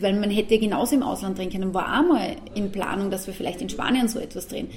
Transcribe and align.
Weil 0.00 0.14
man 0.14 0.30
hätte 0.30 0.54
ja 0.54 0.60
genauso 0.60 0.94
im 0.94 1.02
Ausland 1.02 1.38
drehen 1.38 1.50
können, 1.50 1.74
war 1.74 1.98
auch 1.98 2.06
mal 2.06 2.36
in 2.54 2.70
Planung, 2.70 3.10
dass 3.10 3.26
wir 3.26 3.34
vielleicht 3.34 3.60
in 3.60 3.68
Spanien 3.68 4.06
so 4.06 4.20
etwas 4.20 4.46
drehen. 4.46 4.68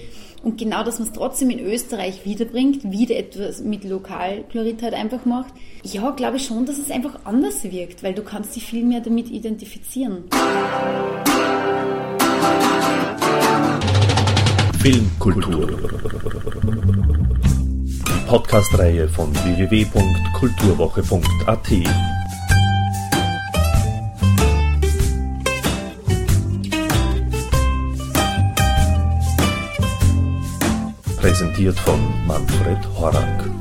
Und 0.41 0.57
genau, 0.57 0.83
dass 0.83 0.97
man 0.97 1.09
es 1.09 1.13
trotzdem 1.13 1.51
in 1.51 1.59
Österreich 1.59 2.25
wiederbringt, 2.25 2.91
wieder 2.91 3.15
etwas 3.15 3.61
mit 3.61 3.83
Lokalchlorid 3.83 4.81
halt 4.81 4.95
einfach 4.95 5.23
macht. 5.25 5.53
Ja, 5.83 6.09
glaube 6.09 6.37
ich 6.37 6.47
schon, 6.47 6.65
dass 6.65 6.79
es 6.79 6.89
einfach 6.89 7.19
anders 7.23 7.63
wirkt, 7.63 8.01
weil 8.01 8.15
du 8.15 8.23
kannst 8.23 8.55
dich 8.55 8.65
viel 8.65 8.83
mehr 8.83 9.01
damit 9.01 9.29
identifizieren. 9.29 10.23
Filmkultur. 14.79 15.67
Podcast-Reihe 18.25 19.07
von 19.07 19.31
www.kulturwoche.at. 19.35 22.20
Präsentiert 31.21 31.79
von 31.79 31.99
Manfred 32.25 32.79
Horak. 32.97 33.60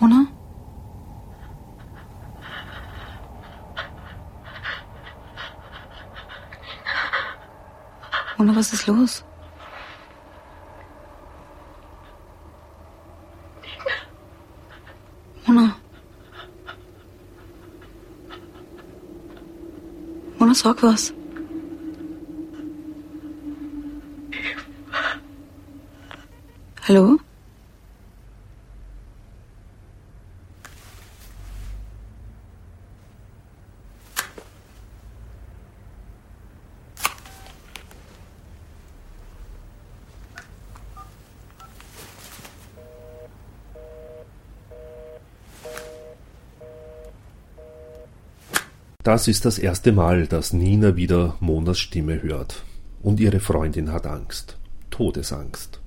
Mona? 0.00 0.26
Mona, 8.38 8.56
was 8.56 8.72
ist 8.72 8.86
los? 8.86 9.24
Mona. 15.46 15.76
Mona, 20.38 20.54
sag 20.54 20.82
was. 20.82 21.12
Hallo? 26.88 27.20
Das 49.02 49.28
ist 49.28 49.46
das 49.46 49.58
erste 49.58 49.92
Mal, 49.92 50.26
dass 50.26 50.52
Nina 50.52 50.94
wieder 50.94 51.34
Monas 51.40 51.78
Stimme 51.78 52.22
hört. 52.22 52.64
Und 53.02 53.18
ihre 53.18 53.40
Freundin 53.40 53.92
hat 53.92 54.06
Angst. 54.06 54.58
Todesangst. 54.90 55.80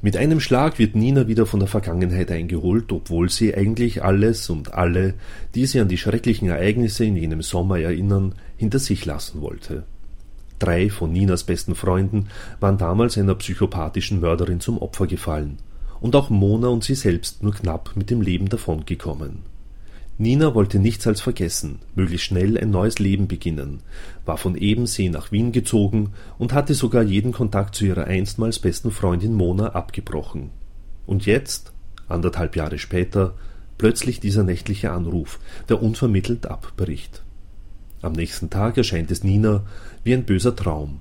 Mit 0.00 0.16
einem 0.16 0.38
Schlag 0.38 0.78
wird 0.78 0.94
Nina 0.94 1.26
wieder 1.26 1.44
von 1.44 1.58
der 1.58 1.68
Vergangenheit 1.68 2.30
eingeholt, 2.30 2.92
obwohl 2.92 3.30
sie 3.30 3.52
eigentlich 3.52 4.04
alles 4.04 4.48
und 4.48 4.74
alle, 4.74 5.14
die 5.56 5.66
sie 5.66 5.80
an 5.80 5.88
die 5.88 5.98
schrecklichen 5.98 6.48
Ereignisse 6.48 7.04
in 7.04 7.16
jenem 7.16 7.42
Sommer 7.42 7.80
erinnern, 7.80 8.36
hinter 8.56 8.78
sich 8.78 9.04
lassen 9.06 9.40
wollte. 9.40 9.82
Drei 10.60 10.88
von 10.88 11.12
Ninas 11.12 11.42
besten 11.42 11.74
Freunden 11.74 12.28
waren 12.60 12.78
damals 12.78 13.18
einer 13.18 13.34
psychopathischen 13.34 14.20
Mörderin 14.20 14.60
zum 14.60 14.78
Opfer 14.78 15.08
gefallen, 15.08 15.58
und 16.00 16.14
auch 16.14 16.30
Mona 16.30 16.68
und 16.68 16.84
sie 16.84 16.94
selbst 16.94 17.42
nur 17.42 17.54
knapp 17.54 17.96
mit 17.96 18.10
dem 18.10 18.20
Leben 18.20 18.48
davongekommen. 18.48 19.55
Nina 20.18 20.54
wollte 20.54 20.78
nichts 20.78 21.06
als 21.06 21.20
vergessen, 21.20 21.80
möglichst 21.94 22.26
schnell 22.26 22.56
ein 22.56 22.70
neues 22.70 22.98
Leben 22.98 23.28
beginnen, 23.28 23.80
war 24.24 24.38
von 24.38 24.56
Ebensee 24.56 25.10
nach 25.10 25.30
Wien 25.30 25.52
gezogen 25.52 26.14
und 26.38 26.54
hatte 26.54 26.72
sogar 26.72 27.02
jeden 27.02 27.32
Kontakt 27.32 27.74
zu 27.74 27.84
ihrer 27.84 28.04
einstmals 28.04 28.58
besten 28.58 28.90
Freundin 28.90 29.34
Mona 29.34 29.74
abgebrochen. 29.74 30.50
Und 31.04 31.26
jetzt, 31.26 31.72
anderthalb 32.08 32.56
Jahre 32.56 32.78
später, 32.78 33.34
plötzlich 33.76 34.18
dieser 34.18 34.42
nächtliche 34.42 34.90
Anruf, 34.90 35.38
der 35.68 35.82
unvermittelt 35.82 36.46
abbricht. 36.46 37.22
Am 38.00 38.12
nächsten 38.12 38.48
Tag 38.48 38.78
erscheint 38.78 39.10
es 39.10 39.22
Nina 39.22 39.64
wie 40.02 40.14
ein 40.14 40.24
böser 40.24 40.56
Traum. 40.56 41.00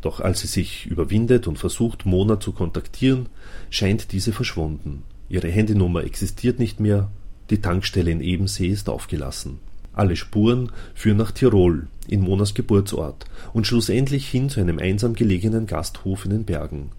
Doch 0.00 0.20
als 0.20 0.40
sie 0.40 0.46
sich 0.46 0.86
überwindet 0.86 1.46
und 1.46 1.58
versucht, 1.58 2.06
Mona 2.06 2.40
zu 2.40 2.52
kontaktieren, 2.52 3.26
scheint 3.68 4.10
diese 4.12 4.32
verschwunden. 4.32 5.02
Ihre 5.28 5.48
Handynummer 5.48 6.04
existiert 6.04 6.58
nicht 6.58 6.80
mehr 6.80 7.10
die 7.52 7.60
Tankstelle 7.60 8.10
in 8.10 8.20
Ebensee 8.20 8.68
ist 8.68 8.88
aufgelassen. 8.88 9.60
Alle 9.92 10.16
Spuren 10.16 10.72
führen 10.94 11.18
nach 11.18 11.32
Tirol, 11.32 11.86
in 12.08 12.22
Monas 12.22 12.54
Geburtsort, 12.54 13.26
und 13.52 13.66
schlussendlich 13.66 14.26
hin 14.26 14.48
zu 14.48 14.60
einem 14.60 14.78
einsam 14.78 15.12
gelegenen 15.12 15.66
Gasthof 15.66 16.24
in 16.24 16.30
den 16.30 16.44
Bergen. 16.44 16.90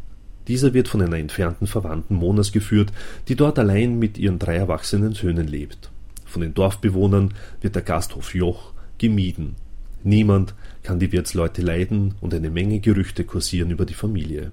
Dieser 0.48 0.74
wird 0.74 0.88
von 0.88 1.02
einer 1.02 1.18
entfernten 1.18 1.66
Verwandten 1.66 2.16
Monas 2.16 2.52
geführt, 2.52 2.94
die 3.28 3.36
dort 3.36 3.58
allein 3.58 3.98
mit 3.98 4.18
ihren 4.18 4.38
drei 4.38 4.56
erwachsenen 4.56 5.14
Söhnen 5.14 5.48
lebt. 5.48 5.90
Von 6.26 6.42
den 6.42 6.54
Dorfbewohnern 6.54 7.34
wird 7.62 7.76
der 7.76 7.82
Gasthof 7.82 8.36
Joch 8.36 8.74
gemieden. 9.00 9.56
Niemand 10.04 10.54
kann 10.84 11.00
die 11.00 11.12
Wirtsleute 11.12 11.62
leiden 11.62 12.14
und 12.22 12.34
eine 12.34 12.50
Menge 12.50 12.80
Gerüchte 12.80 13.24
kursieren 13.24 13.72
über 13.72 13.86
die 13.86 13.94
Familie. 13.94 14.52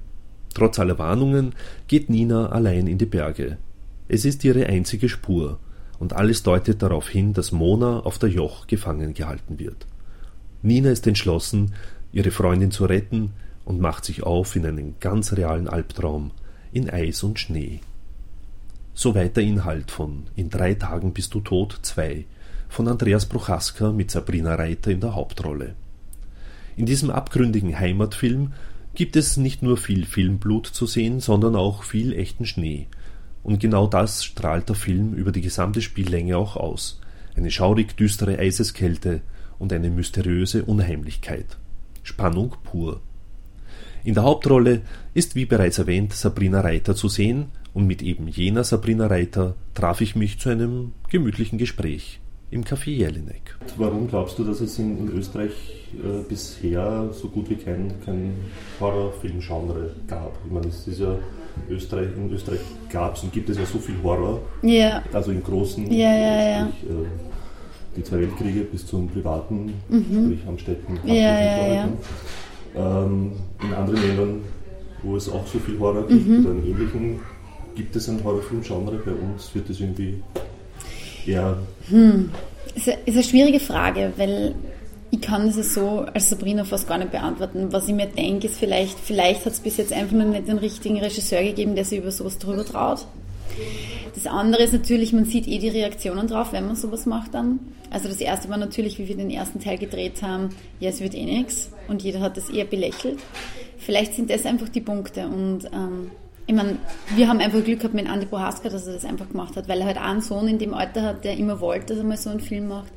Trotz 0.54 0.78
aller 0.78 0.98
Warnungen 0.98 1.54
geht 1.88 2.08
Nina 2.08 2.48
allein 2.50 2.86
in 2.86 2.98
die 2.98 3.06
Berge. 3.06 3.58
Es 4.08 4.24
ist 4.24 4.44
ihre 4.44 4.66
einzige 4.66 5.08
Spur, 5.08 5.58
und 6.00 6.14
alles 6.14 6.42
deutet 6.42 6.82
darauf 6.82 7.08
hin, 7.08 7.34
dass 7.34 7.52
Mona 7.52 8.00
auf 8.00 8.18
der 8.18 8.30
Joch 8.30 8.66
gefangen 8.66 9.14
gehalten 9.14 9.60
wird. 9.60 9.86
Nina 10.62 10.90
ist 10.90 11.06
entschlossen, 11.06 11.74
ihre 12.10 12.32
Freundin 12.32 12.72
zu 12.72 12.86
retten 12.86 13.34
und 13.64 13.80
macht 13.80 14.06
sich 14.06 14.24
auf 14.24 14.56
in 14.56 14.66
einen 14.66 14.94
ganz 14.98 15.34
realen 15.34 15.68
Albtraum 15.68 16.32
in 16.72 16.90
Eis 16.90 17.22
und 17.22 17.38
Schnee. 17.38 17.80
Soweit 18.94 19.36
der 19.36 19.44
Inhalt 19.44 19.90
von 19.90 20.24
In 20.34 20.50
drei 20.50 20.74
Tagen 20.74 21.12
bist 21.12 21.34
du 21.34 21.40
tot 21.40 21.78
2 21.82 22.24
von 22.68 22.88
Andreas 22.88 23.26
Prochaska 23.26 23.92
mit 23.92 24.10
Sabrina 24.10 24.54
Reiter 24.54 24.90
in 24.90 25.00
der 25.00 25.14
Hauptrolle. 25.14 25.74
In 26.76 26.86
diesem 26.86 27.10
abgründigen 27.10 27.78
Heimatfilm 27.78 28.54
gibt 28.94 29.16
es 29.16 29.36
nicht 29.36 29.62
nur 29.62 29.76
viel 29.76 30.06
Filmblut 30.06 30.66
zu 30.66 30.86
sehen, 30.86 31.20
sondern 31.20 31.56
auch 31.56 31.82
viel 31.82 32.14
echten 32.14 32.46
Schnee– 32.46 32.86
und 33.42 33.60
genau 33.60 33.86
das 33.86 34.24
strahlt 34.24 34.68
der 34.68 34.76
Film 34.76 35.14
über 35.14 35.32
die 35.32 35.40
gesamte 35.40 35.82
Spiellänge 35.82 36.36
auch 36.36 36.56
aus. 36.56 37.00
Eine 37.36 37.50
schaurig 37.50 37.96
düstere 37.96 38.38
Eiseskälte 38.38 39.22
und 39.58 39.72
eine 39.72 39.90
mysteriöse 39.90 40.64
Unheimlichkeit. 40.64 41.58
Spannung 42.02 42.56
pur. 42.64 43.00
In 44.04 44.14
der 44.14 44.24
Hauptrolle 44.24 44.82
ist 45.14 45.34
wie 45.34 45.44
bereits 45.46 45.78
erwähnt 45.78 46.12
Sabrina 46.12 46.60
Reiter 46.60 46.94
zu 46.94 47.08
sehen 47.08 47.46
und 47.74 47.86
mit 47.86 48.02
eben 48.02 48.28
jener 48.28 48.64
Sabrina 48.64 49.06
Reiter 49.06 49.54
traf 49.74 50.00
ich 50.00 50.16
mich 50.16 50.38
zu 50.38 50.48
einem 50.48 50.92
gemütlichen 51.08 51.58
Gespräch 51.58 52.19
im 52.50 52.64
Café 52.64 52.90
Jelinek. 52.90 53.56
Warum 53.76 54.08
glaubst 54.08 54.38
du, 54.38 54.44
dass 54.44 54.60
es 54.60 54.78
in, 54.78 54.98
in 54.98 55.08
Österreich 55.16 55.52
äh, 55.94 56.22
bisher 56.28 57.08
so 57.12 57.28
gut 57.28 57.48
wie 57.50 57.54
kein, 57.56 57.92
kein 58.04 58.32
Horrorfilm-Genre 58.80 59.94
gab? 60.08 60.32
Ich 60.46 60.52
meine, 60.52 60.66
es 60.68 60.86
ist 60.88 61.00
ja 61.00 61.14
Österreich, 61.68 62.08
in 62.16 62.32
Österreich 62.32 62.60
gab 62.90 63.16
es 63.16 63.22
und 63.22 63.32
gibt 63.32 63.48
es 63.50 63.58
ja 63.58 63.64
so 63.64 63.78
viel 63.78 63.94
Horror. 64.02 64.40
Ja. 64.62 65.02
Also 65.12 65.30
in 65.30 65.42
großen, 65.42 65.90
ja, 65.92 66.14
ja, 66.16 66.42
ja. 66.50 66.68
Sprich, 66.68 66.90
äh, 66.90 67.08
die 67.96 68.02
zwei 68.04 68.20
Weltkriege 68.20 68.60
bis 68.62 68.86
zum 68.86 69.08
privaten, 69.08 69.72
Mhm. 69.88 70.24
sprich 70.26 70.46
Amstetten, 70.48 70.98
Ja, 71.04 71.14
ja, 71.14 71.74
ja. 71.74 71.88
Ähm, 72.76 73.32
in 73.62 73.74
anderen 73.74 74.00
Ländern, 74.06 74.40
wo 75.02 75.16
es 75.16 75.28
auch 75.28 75.46
so 75.46 75.58
viel 75.58 75.78
Horror 75.78 76.06
gibt 76.06 76.26
Mhm. 76.26 76.44
oder 76.46 76.50
in 76.54 76.66
ähnlichen, 76.66 77.20
gibt 77.74 77.94
es 77.96 78.08
ein 78.08 78.22
Horrorfilm-Genre. 78.22 78.96
Bei 79.04 79.12
uns 79.12 79.52
wird 79.54 79.68
es 79.70 79.80
irgendwie 79.80 80.22
Ist 82.74 82.88
eine, 82.88 82.98
ist 83.04 83.14
eine 83.14 83.24
schwierige 83.24 83.60
Frage, 83.60 84.12
weil 84.16 84.54
ich 85.10 85.20
kann 85.20 85.48
es 85.48 85.74
so 85.74 86.06
als 86.12 86.30
Sabrina 86.30 86.64
fast 86.64 86.88
gar 86.88 86.98
nicht 86.98 87.10
beantworten. 87.10 87.72
Was 87.72 87.88
ich 87.88 87.94
mir 87.94 88.06
denke, 88.06 88.46
ist 88.46 88.58
vielleicht, 88.58 88.98
vielleicht 88.98 89.44
hat 89.44 89.52
es 89.52 89.60
bis 89.60 89.76
jetzt 89.76 89.92
einfach 89.92 90.16
noch 90.16 90.26
nicht 90.26 90.46
den 90.46 90.58
richtigen 90.58 90.98
Regisseur 90.98 91.42
gegeben, 91.42 91.74
der 91.74 91.84
sich 91.84 91.98
über 91.98 92.12
sowas 92.12 92.38
drüber 92.38 92.64
traut. 92.64 93.06
Das 94.14 94.26
andere 94.26 94.62
ist 94.62 94.72
natürlich, 94.72 95.12
man 95.12 95.24
sieht 95.24 95.48
eh 95.48 95.58
die 95.58 95.68
Reaktionen 95.68 96.26
drauf, 96.26 96.52
wenn 96.52 96.66
man 96.66 96.76
sowas 96.76 97.06
macht 97.06 97.34
dann. 97.34 97.58
Also 97.90 98.08
das 98.08 98.18
erste 98.18 98.48
war 98.48 98.56
natürlich, 98.56 98.98
wie 98.98 99.08
wir 99.08 99.16
den 99.16 99.30
ersten 99.30 99.60
Teil 99.60 99.78
gedreht 99.78 100.22
haben, 100.22 100.50
ja, 100.78 100.90
es 100.90 101.00
wird 101.00 101.14
eh 101.14 101.24
nichts 101.24 101.70
und 101.88 102.02
jeder 102.02 102.20
hat 102.20 102.36
das 102.36 102.48
eher 102.48 102.64
belächelt. 102.64 103.18
Vielleicht 103.78 104.14
sind 104.14 104.30
das 104.30 104.46
einfach 104.46 104.68
die 104.68 104.80
Punkte 104.80 105.26
und 105.26 105.64
ähm, 105.72 106.10
ich 106.50 106.56
meine, 106.56 106.78
wir 107.14 107.28
haben 107.28 107.38
einfach 107.38 107.62
Glück 107.62 107.78
gehabt 107.78 107.94
mit 107.94 108.08
Andy 108.08 108.26
Bohaska, 108.26 108.68
dass 108.68 108.84
er 108.88 108.94
das 108.94 109.04
einfach 109.04 109.28
gemacht 109.28 109.54
hat, 109.54 109.68
weil 109.68 109.78
er 109.78 109.86
halt 109.86 109.98
einen 109.98 110.20
Sohn 110.20 110.48
in 110.48 110.58
dem 110.58 110.74
Alter 110.74 111.02
hat, 111.02 111.22
der 111.22 111.36
immer 111.36 111.60
wollte, 111.60 111.94
dass 111.94 111.98
er 111.98 112.04
mal 112.04 112.16
so 112.16 112.28
einen 112.28 112.40
Film 112.40 112.66
macht. 112.66 112.92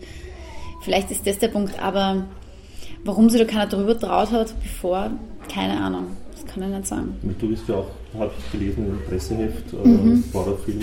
Vielleicht 0.81 1.11
ist 1.11 1.27
das 1.27 1.37
der 1.37 1.49
Punkt, 1.49 1.79
aber 1.79 2.25
warum 3.05 3.29
sich 3.29 3.39
da 3.39 3.45
keiner 3.45 3.67
drüber 3.67 3.99
traut 3.99 4.31
hat, 4.31 4.59
bevor, 4.59 5.11
keine 5.53 5.79
Ahnung, 5.79 6.17
das 6.31 6.47
kann 6.47 6.63
ich 6.63 6.69
nicht 6.69 6.87
sagen. 6.87 7.15
Du 7.39 7.47
bist 7.47 7.69
ja 7.69 7.75
auch, 7.75 7.89
habe 8.17 8.31
ich 8.39 8.51
gelesen, 8.51 8.87
im 8.87 8.99
Presseheft, 9.07 9.71
äh, 9.71 9.87
mhm. 9.87 10.23
Horrorfilm. 10.33 10.81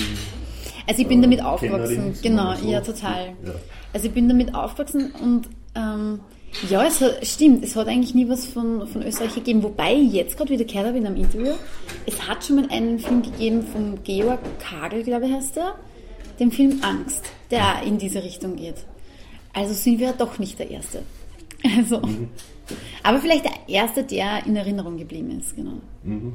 Also 0.86 1.02
ich 1.02 1.08
bin 1.08 1.22
damit 1.22 1.42
aufgewachsen, 1.42 2.14
genau, 2.22 2.54
so. 2.54 2.68
ja 2.68 2.80
total. 2.82 3.30
Ja. 3.44 3.52
Also 3.92 4.06
ich 4.06 4.12
bin 4.12 4.28
damit 4.28 4.54
aufgewachsen 4.54 5.10
und 5.20 5.48
ähm, 5.74 6.20
ja, 6.68 6.84
es 6.84 7.00
hat, 7.00 7.24
stimmt, 7.26 7.64
es 7.64 7.76
hat 7.76 7.88
eigentlich 7.88 8.14
nie 8.14 8.28
was 8.28 8.44
von, 8.44 8.86
von 8.86 9.02
Österreich 9.02 9.34
gegeben, 9.34 9.62
wobei 9.62 9.94
ich 9.94 10.12
jetzt 10.12 10.36
gerade 10.36 10.50
wieder 10.50 10.64
gehört 10.64 10.88
habe 10.88 10.98
in 10.98 11.06
einem 11.06 11.16
Interview, 11.16 11.54
es 12.06 12.28
hat 12.28 12.44
schon 12.44 12.56
mal 12.56 12.68
einen 12.70 12.98
Film 12.98 13.22
gegeben 13.22 13.62
vom 13.62 14.02
Georg 14.02 14.40
Kagel, 14.58 15.02
glaube 15.04 15.26
ich 15.26 15.32
heißt 15.32 15.56
er, 15.56 15.76
den 16.38 16.50
Film 16.50 16.80
Angst, 16.82 17.24
der 17.50 17.82
in 17.84 17.98
diese 17.98 18.22
Richtung 18.22 18.56
geht. 18.56 18.86
Also 19.52 19.74
sind 19.74 19.98
wir 19.98 20.12
doch 20.12 20.38
nicht 20.38 20.58
der 20.58 20.70
Erste. 20.70 21.02
Also, 21.76 22.00
mhm. 22.00 22.30
aber 23.02 23.18
vielleicht 23.18 23.44
der 23.44 23.52
Erste, 23.68 24.02
der 24.02 24.46
in 24.46 24.56
Erinnerung 24.56 24.96
geblieben 24.96 25.38
ist, 25.38 25.54
genau. 25.54 25.74
Mhm. 26.02 26.32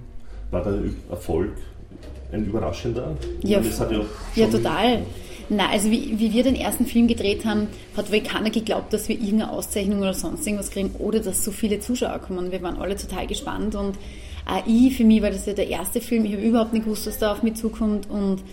War 0.52 0.64
der 0.64 0.84
Erfolg 1.10 1.54
ein 2.32 2.46
überraschender? 2.46 3.18
Ja, 3.42 3.60
ja, 3.60 4.06
ja 4.36 4.48
total. 4.48 5.02
Na, 5.48 5.70
also 5.70 5.92
wie, 5.92 6.18
wie 6.20 6.34
wir 6.34 6.44
den 6.44 6.56
ersten 6.56 6.86
Film 6.86 7.08
gedreht 7.08 7.46
haben, 7.46 7.68
hat 7.96 8.12
wohl 8.12 8.22
keiner 8.22 8.50
geglaubt, 8.50 8.92
dass 8.94 9.08
wir 9.08 9.16
irgendeine 9.16 9.52
Auszeichnung 9.52 10.00
oder 10.00 10.14
sonst 10.14 10.46
irgendwas 10.46 10.72
kriegen 10.72 10.92
oder 10.98 11.20
dass 11.20 11.44
so 11.44 11.52
viele 11.52 11.80
Zuschauer 11.80 12.20
kommen. 12.20 12.52
Wir 12.52 12.62
waren 12.64 12.78
alle 12.78 12.96
total 12.96 13.28
gespannt 13.28 13.76
und 13.76 13.96
auch 14.48 14.64
ich, 14.66 14.96
für 14.96 15.04
mich 15.04 15.22
war 15.22 15.32
das 15.32 15.46
ja 15.46 15.54
der 15.54 15.68
erste 15.68 16.02
Film, 16.02 16.26
ich 16.26 16.34
habe 16.34 16.42
überhaupt 16.42 16.74
nicht 16.74 16.86
gewusst, 16.86 17.08
was 17.08 17.20
da 17.20 17.32
auf 17.32 17.44
mich 17.44 17.56
zukommt 17.56 18.10
und 18.10 18.44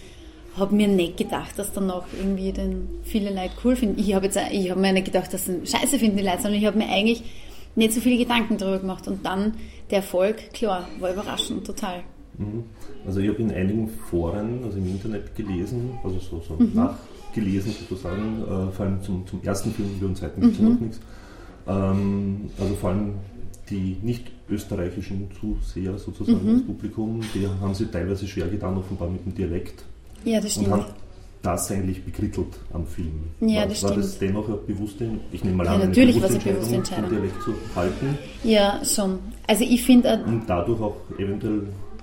habe 0.57 0.75
mir 0.75 0.89
nicht 0.89 1.17
gedacht, 1.17 1.59
dass 1.59 1.73
dann 1.73 1.87
noch 1.87 2.05
irgendwie 2.19 2.53
den 2.53 2.89
viele 3.05 3.31
Leute 3.31 3.53
cool 3.65 3.75
finden. 3.75 3.99
Ich 3.99 4.15
habe 4.15 4.27
jetzt, 4.27 4.39
ich 4.51 4.71
habe 4.71 4.81
mir 4.81 4.93
nicht 4.93 5.07
gedacht, 5.07 5.33
dass 5.33 5.47
sie 5.47 5.61
scheiße 5.65 5.99
finden 5.99 6.19
die 6.19 6.23
Leute, 6.23 6.43
sondern 6.43 6.61
ich 6.61 6.67
habe 6.67 6.77
mir 6.77 6.89
eigentlich 6.89 7.23
nicht 7.75 7.95
so 7.95 8.01
viele 8.01 8.19
Gedanken 8.19 8.59
darüber 8.59 8.81
gemacht 8.81 9.09
und 9.09 9.25
dann 9.25 9.55
der 9.91 9.99
Erfolg, 9.99 10.53
klar, 10.53 10.89
war 10.99 11.13
überraschend, 11.13 11.67
total. 11.67 12.03
Mhm. 12.43 12.65
Also 13.07 13.21
ich 13.21 13.29
habe 13.29 13.43
in 13.43 13.53
einigen 13.53 13.89
Foren, 13.89 14.61
also 14.65 14.79
im 14.79 14.87
Internet 14.87 15.35
gelesen, 15.35 15.99
also 16.05 16.19
so, 16.19 16.41
so 16.41 16.63
mhm. 16.63 16.73
nachgelesen 16.75 17.73
sozusagen, 17.73 18.43
äh, 18.43 18.73
vor 18.73 18.87
allem 18.87 19.03
zum, 19.03 19.27
zum 19.27 19.43
ersten 19.43 19.73
Film, 19.73 19.89
über 19.97 20.09
den 20.09 20.17
zweiten 20.17 20.41
gibt 20.41 20.55
es 20.55 20.61
noch 20.61 20.81
nichts. 20.81 21.01
Ähm, 21.67 22.51
also 22.59 22.75
vor 22.75 22.91
allem 22.91 23.15
die 23.71 23.97
nicht 24.03 24.31
österreichischen 24.51 25.29
Zuseher 25.41 25.99
sozusagen, 25.99 26.45
mhm. 26.45 26.55
das 26.59 26.67
Publikum, 26.67 27.21
die 27.35 27.47
haben 27.47 27.75
sich 27.75 27.91
teilweise 27.91 28.27
schwer 28.27 28.49
getan, 28.49 28.77
offenbar 28.77 29.09
mit 29.09 29.25
dem 29.25 29.35
Dialekt. 29.35 29.85
Ja, 30.25 30.41
das 30.41 30.53
stimmt. 30.53 30.69
Und 30.69 30.73
haben 30.73 30.85
das 31.43 31.71
eigentlich 31.71 32.05
bekrittelt 32.05 32.59
am 32.73 32.87
Film. 32.87 33.25
Ja, 33.41 33.61
war, 33.61 33.67
das 33.67 33.83
war 33.83 33.91
stimmt. 33.91 34.05
das 34.05 34.19
dennoch 34.19 34.49
eine 34.49 34.57
bewusste, 34.59 35.11
ich 35.33 35.43
nehme 35.43 35.57
mal 35.57 35.67
ja, 35.67 35.75
an, 35.75 35.81
natürlich 35.81 36.17
eine 36.17 36.27
bewusste, 36.29 36.53
bewusste 36.53 36.75
Entscheidung, 36.77 37.11
den 37.11 37.19
Dialekt 37.19 37.43
zu 37.43 37.55
halten? 37.75 38.19
Ja, 38.45 38.81
schon. 38.85 39.19
Also 39.47 39.65
ich 39.65 39.83
finde... 39.83 40.23
Und 40.25 40.43
dadurch 40.47 40.81
auch 40.81 40.97
eventuell 41.19 41.63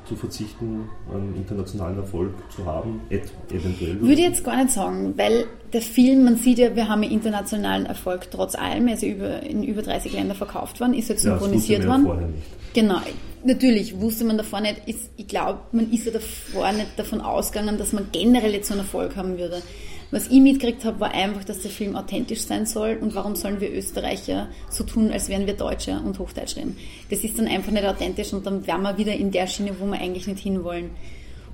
zu 0.09 0.15
verzichten, 0.15 0.89
einen 1.13 1.35
internationalen 1.35 1.97
Erfolg 1.97 2.33
zu 2.53 2.65
haben, 2.65 3.01
eventuell? 3.09 4.01
Würde 4.01 4.13
ich 4.13 4.19
jetzt 4.27 4.43
gar 4.43 4.57
nicht 4.57 4.71
sagen, 4.71 5.13
weil 5.15 5.45
der 5.71 5.81
Film, 5.81 6.25
man 6.25 6.35
sieht 6.35 6.57
ja, 6.57 6.75
wir 6.75 6.89
haben 6.89 7.03
einen 7.03 7.11
internationalen 7.11 7.85
Erfolg 7.85 8.29
trotz 8.31 8.55
allem, 8.55 8.87
also 8.87 9.05
über, 9.05 9.43
in 9.43 9.63
über 9.63 9.83
30 9.83 10.13
Ländern 10.13 10.35
verkauft 10.35 10.79
worden, 10.79 10.95
ist 10.95 11.09
jetzt 11.09 11.21
synchronisiert 11.21 11.83
ja, 11.83 11.89
worden. 11.89 12.05
Vorher 12.05 12.27
nicht. 12.27 12.43
Genau, 12.73 12.97
natürlich 13.43 13.99
wusste 13.99 14.25
man 14.25 14.37
davor 14.37 14.61
nicht, 14.61 14.81
ist, 14.87 15.11
ich 15.15 15.27
glaube, 15.27 15.59
man 15.71 15.91
ist 15.91 16.05
ja 16.05 16.11
davor 16.11 16.71
nicht 16.71 16.97
davon 16.97 17.21
ausgegangen, 17.21 17.77
dass 17.77 17.93
man 17.93 18.07
generell 18.11 18.53
jetzt 18.53 18.67
so 18.67 18.73
einen 18.73 18.81
Erfolg 18.81 19.15
haben 19.15 19.37
würde. 19.37 19.61
Was 20.11 20.27
ich 20.27 20.41
mitgekriegt 20.41 20.85
habe, 20.85 20.99
war 20.99 21.11
einfach, 21.11 21.43
dass 21.43 21.61
der 21.61 21.69
Film 21.69 21.95
authentisch 21.95 22.41
sein 22.41 22.65
soll 22.65 22.97
und 22.99 23.13
warum 23.13 23.35
sollen 23.35 23.61
wir 23.61 23.71
Österreicher 23.71 24.47
so 24.69 24.83
tun, 24.83 25.11
als 25.11 25.29
wären 25.29 25.45
wir 25.45 25.53
Deutsche 25.53 25.99
und 26.03 26.17
Hochdeutsch 26.17 26.55
reden. 26.55 26.77
Das 27.11 27.23
ist 27.23 27.37
dann 27.37 27.47
einfach 27.47 27.71
nicht 27.71 27.85
authentisch 27.85 28.33
und 28.33 28.45
dann 28.45 28.65
wären 28.65 28.81
wir 28.81 28.97
wieder 28.97 29.13
in 29.13 29.31
der 29.31 29.45
Schiene, 29.45 29.79
wo 29.79 29.85
wir 29.85 29.99
eigentlich 29.99 30.25
nicht 30.25 30.41
hinwollen. 30.41 30.89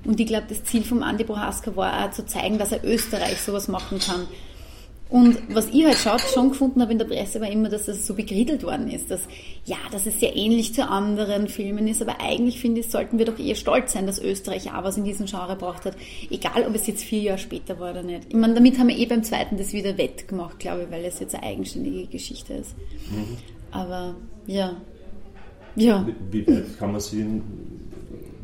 Und 0.04 0.20
ich 0.20 0.26
glaube, 0.26 0.46
das 0.48 0.64
Ziel 0.64 0.84
von 0.84 1.02
Andi 1.02 1.24
Bohaska 1.24 1.76
war 1.76 2.06
auch 2.06 2.12
zu 2.12 2.24
zeigen, 2.24 2.58
dass 2.58 2.72
er 2.72 2.84
Österreich 2.84 3.40
sowas 3.40 3.68
machen 3.68 3.98
kann. 3.98 4.26
Und 5.08 5.38
was 5.54 5.68
ich 5.68 5.84
halt 5.84 5.98
schaut, 5.98 6.20
schon 6.20 6.48
gefunden 6.48 6.82
habe 6.82 6.90
in 6.90 6.98
der 6.98 7.04
Presse, 7.04 7.40
war 7.40 7.48
immer, 7.48 7.68
dass 7.68 7.86
das 7.86 8.04
so 8.04 8.14
begriedelt 8.14 8.64
worden 8.64 8.90
ist, 8.90 9.08
dass 9.08 9.20
ja, 9.64 9.76
dass 9.92 10.06
es 10.06 10.18
sehr 10.18 10.34
ähnlich 10.34 10.74
zu 10.74 10.88
anderen 10.88 11.46
Filmen 11.46 11.86
ist, 11.86 12.02
aber 12.02 12.20
eigentlich 12.20 12.60
finde 12.60 12.80
ich, 12.80 12.90
sollten 12.90 13.18
wir 13.18 13.24
doch 13.24 13.38
eher 13.38 13.54
stolz 13.54 13.92
sein, 13.92 14.06
dass 14.06 14.20
Österreich 14.20 14.72
auch 14.72 14.82
was 14.82 14.96
in 14.96 15.04
diesem 15.04 15.26
Genre 15.26 15.54
braucht 15.54 15.84
hat. 15.84 15.96
Egal, 16.28 16.64
ob 16.66 16.74
es 16.74 16.88
jetzt 16.88 17.04
vier 17.04 17.20
Jahre 17.20 17.38
später 17.38 17.78
war 17.78 17.92
oder 17.92 18.02
nicht. 18.02 18.26
Ich 18.28 18.34
meine, 18.34 18.54
damit 18.54 18.78
haben 18.78 18.88
wir 18.88 18.96
eh 18.96 19.06
beim 19.06 19.22
zweiten 19.22 19.56
das 19.56 19.72
wieder 19.72 19.96
wettgemacht, 19.96 20.58
glaube 20.58 20.82
ich, 20.84 20.90
weil 20.90 21.04
es 21.04 21.20
jetzt 21.20 21.36
eine 21.36 21.44
eigenständige 21.44 22.06
Geschichte 22.06 22.54
ist. 22.54 22.76
Mhm. 23.10 23.36
Aber 23.70 24.16
ja. 24.46 24.76
Ja. 25.76 26.06
Wie, 26.30 26.46
wie 26.46 26.62
kann 26.78 26.92
man 26.92 27.00
sehen, 27.00 27.42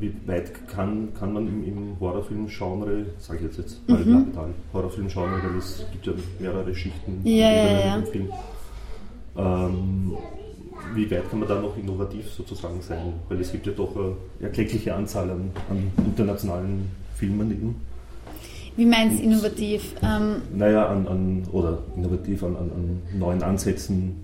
wie 0.03 0.13
weit 0.27 0.69
kann, 0.69 1.15
kann 1.19 1.33
man 1.33 1.47
im, 1.47 1.65
im 1.65 2.01
Horrorfilm-Genre, 2.01 3.07
sage 3.19 3.39
ich 3.39 3.45
jetzt 3.45 3.59
jetzt 3.59 3.89
mal 3.89 4.05
mhm. 4.05 4.27
Horrorfilm-Genre, 4.73 5.41
weil 5.43 5.59
es 5.59 5.87
gibt 5.93 6.07
ja 6.07 6.13
mehrere 6.41 6.75
Schichten 6.75 7.21
ja, 7.25 7.51
ja, 7.51 7.87
ja. 7.87 7.97
im 7.97 8.07
Film. 8.07 8.29
Ähm, 9.37 10.13
wie 10.95 11.11
weit 11.11 11.31
kann 11.31 11.39
man 11.39 11.49
da 11.49 11.61
noch 11.61 11.77
innovativ 11.77 12.31
sozusagen 12.33 12.83
sein? 12.83 13.13
Weil 13.29 13.41
es 13.41 13.53
gibt 13.53 13.67
ja 13.67 13.73
doch 13.73 13.95
eine 13.95 14.17
erkleckliche 14.41 14.93
Anzahl 14.95 15.31
an, 15.31 15.51
an 15.71 15.91
internationalen 16.05 16.89
Filmen 17.15 17.51
eben. 17.53 17.77
Wie 18.77 18.87
meinst 18.87 19.21
du 19.21 19.23
innovativ? 19.23 19.95
Ähm, 20.03 20.43
naja, 20.53 20.89
an, 20.89 21.07
an, 21.07 21.43
oder 21.53 21.79
innovativ 21.97 22.43
an, 22.43 22.57
an, 22.57 22.71
an 22.73 23.19
neuen 23.19 23.43
Ansätzen, 23.43 24.17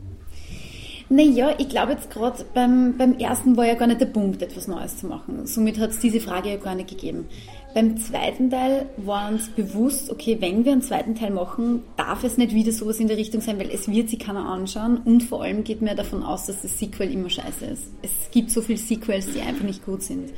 naja, 1.10 1.54
ich 1.58 1.68
glaube 1.68 1.92
jetzt 1.92 2.10
gerade 2.10 2.44
beim, 2.52 2.96
beim 2.98 3.18
ersten 3.18 3.56
war 3.56 3.66
ja 3.66 3.74
gar 3.74 3.86
nicht 3.86 4.00
der 4.00 4.06
Punkt, 4.06 4.42
etwas 4.42 4.68
Neues 4.68 4.98
zu 4.98 5.06
machen. 5.06 5.46
Somit 5.46 5.78
hat 5.78 5.90
es 5.90 6.00
diese 6.00 6.20
Frage 6.20 6.50
ja 6.50 6.56
gar 6.56 6.74
nicht 6.74 6.90
gegeben. 6.90 7.26
Beim 7.74 7.96
zweiten 7.98 8.50
Teil 8.50 8.86
war 8.96 9.30
uns 9.30 9.48
bewusst, 9.48 10.10
okay, 10.10 10.36
wenn 10.40 10.64
wir 10.64 10.72
einen 10.72 10.82
zweiten 10.82 11.14
Teil 11.14 11.30
machen, 11.30 11.82
darf 11.96 12.24
es 12.24 12.36
nicht 12.36 12.54
wieder 12.54 12.72
sowas 12.72 12.98
in 12.98 13.08
der 13.08 13.16
Richtung 13.16 13.40
sein, 13.40 13.58
weil 13.58 13.70
es 13.70 13.88
wird 13.88 14.10
sich 14.10 14.18
keiner 14.18 14.46
anschauen 14.46 14.98
und 15.04 15.22
vor 15.22 15.42
allem 15.42 15.64
geht 15.64 15.82
mir 15.82 15.94
davon 15.94 16.22
aus, 16.22 16.46
dass 16.46 16.62
das 16.62 16.78
Sequel 16.78 17.12
immer 17.12 17.30
scheiße 17.30 17.66
ist. 17.66 17.84
Es 18.02 18.30
gibt 18.30 18.50
so 18.50 18.62
viele 18.62 18.78
Sequels, 18.78 19.32
die 19.32 19.40
einfach 19.40 19.64
nicht 19.64 19.84
gut 19.84 20.02
sind. 20.02 20.32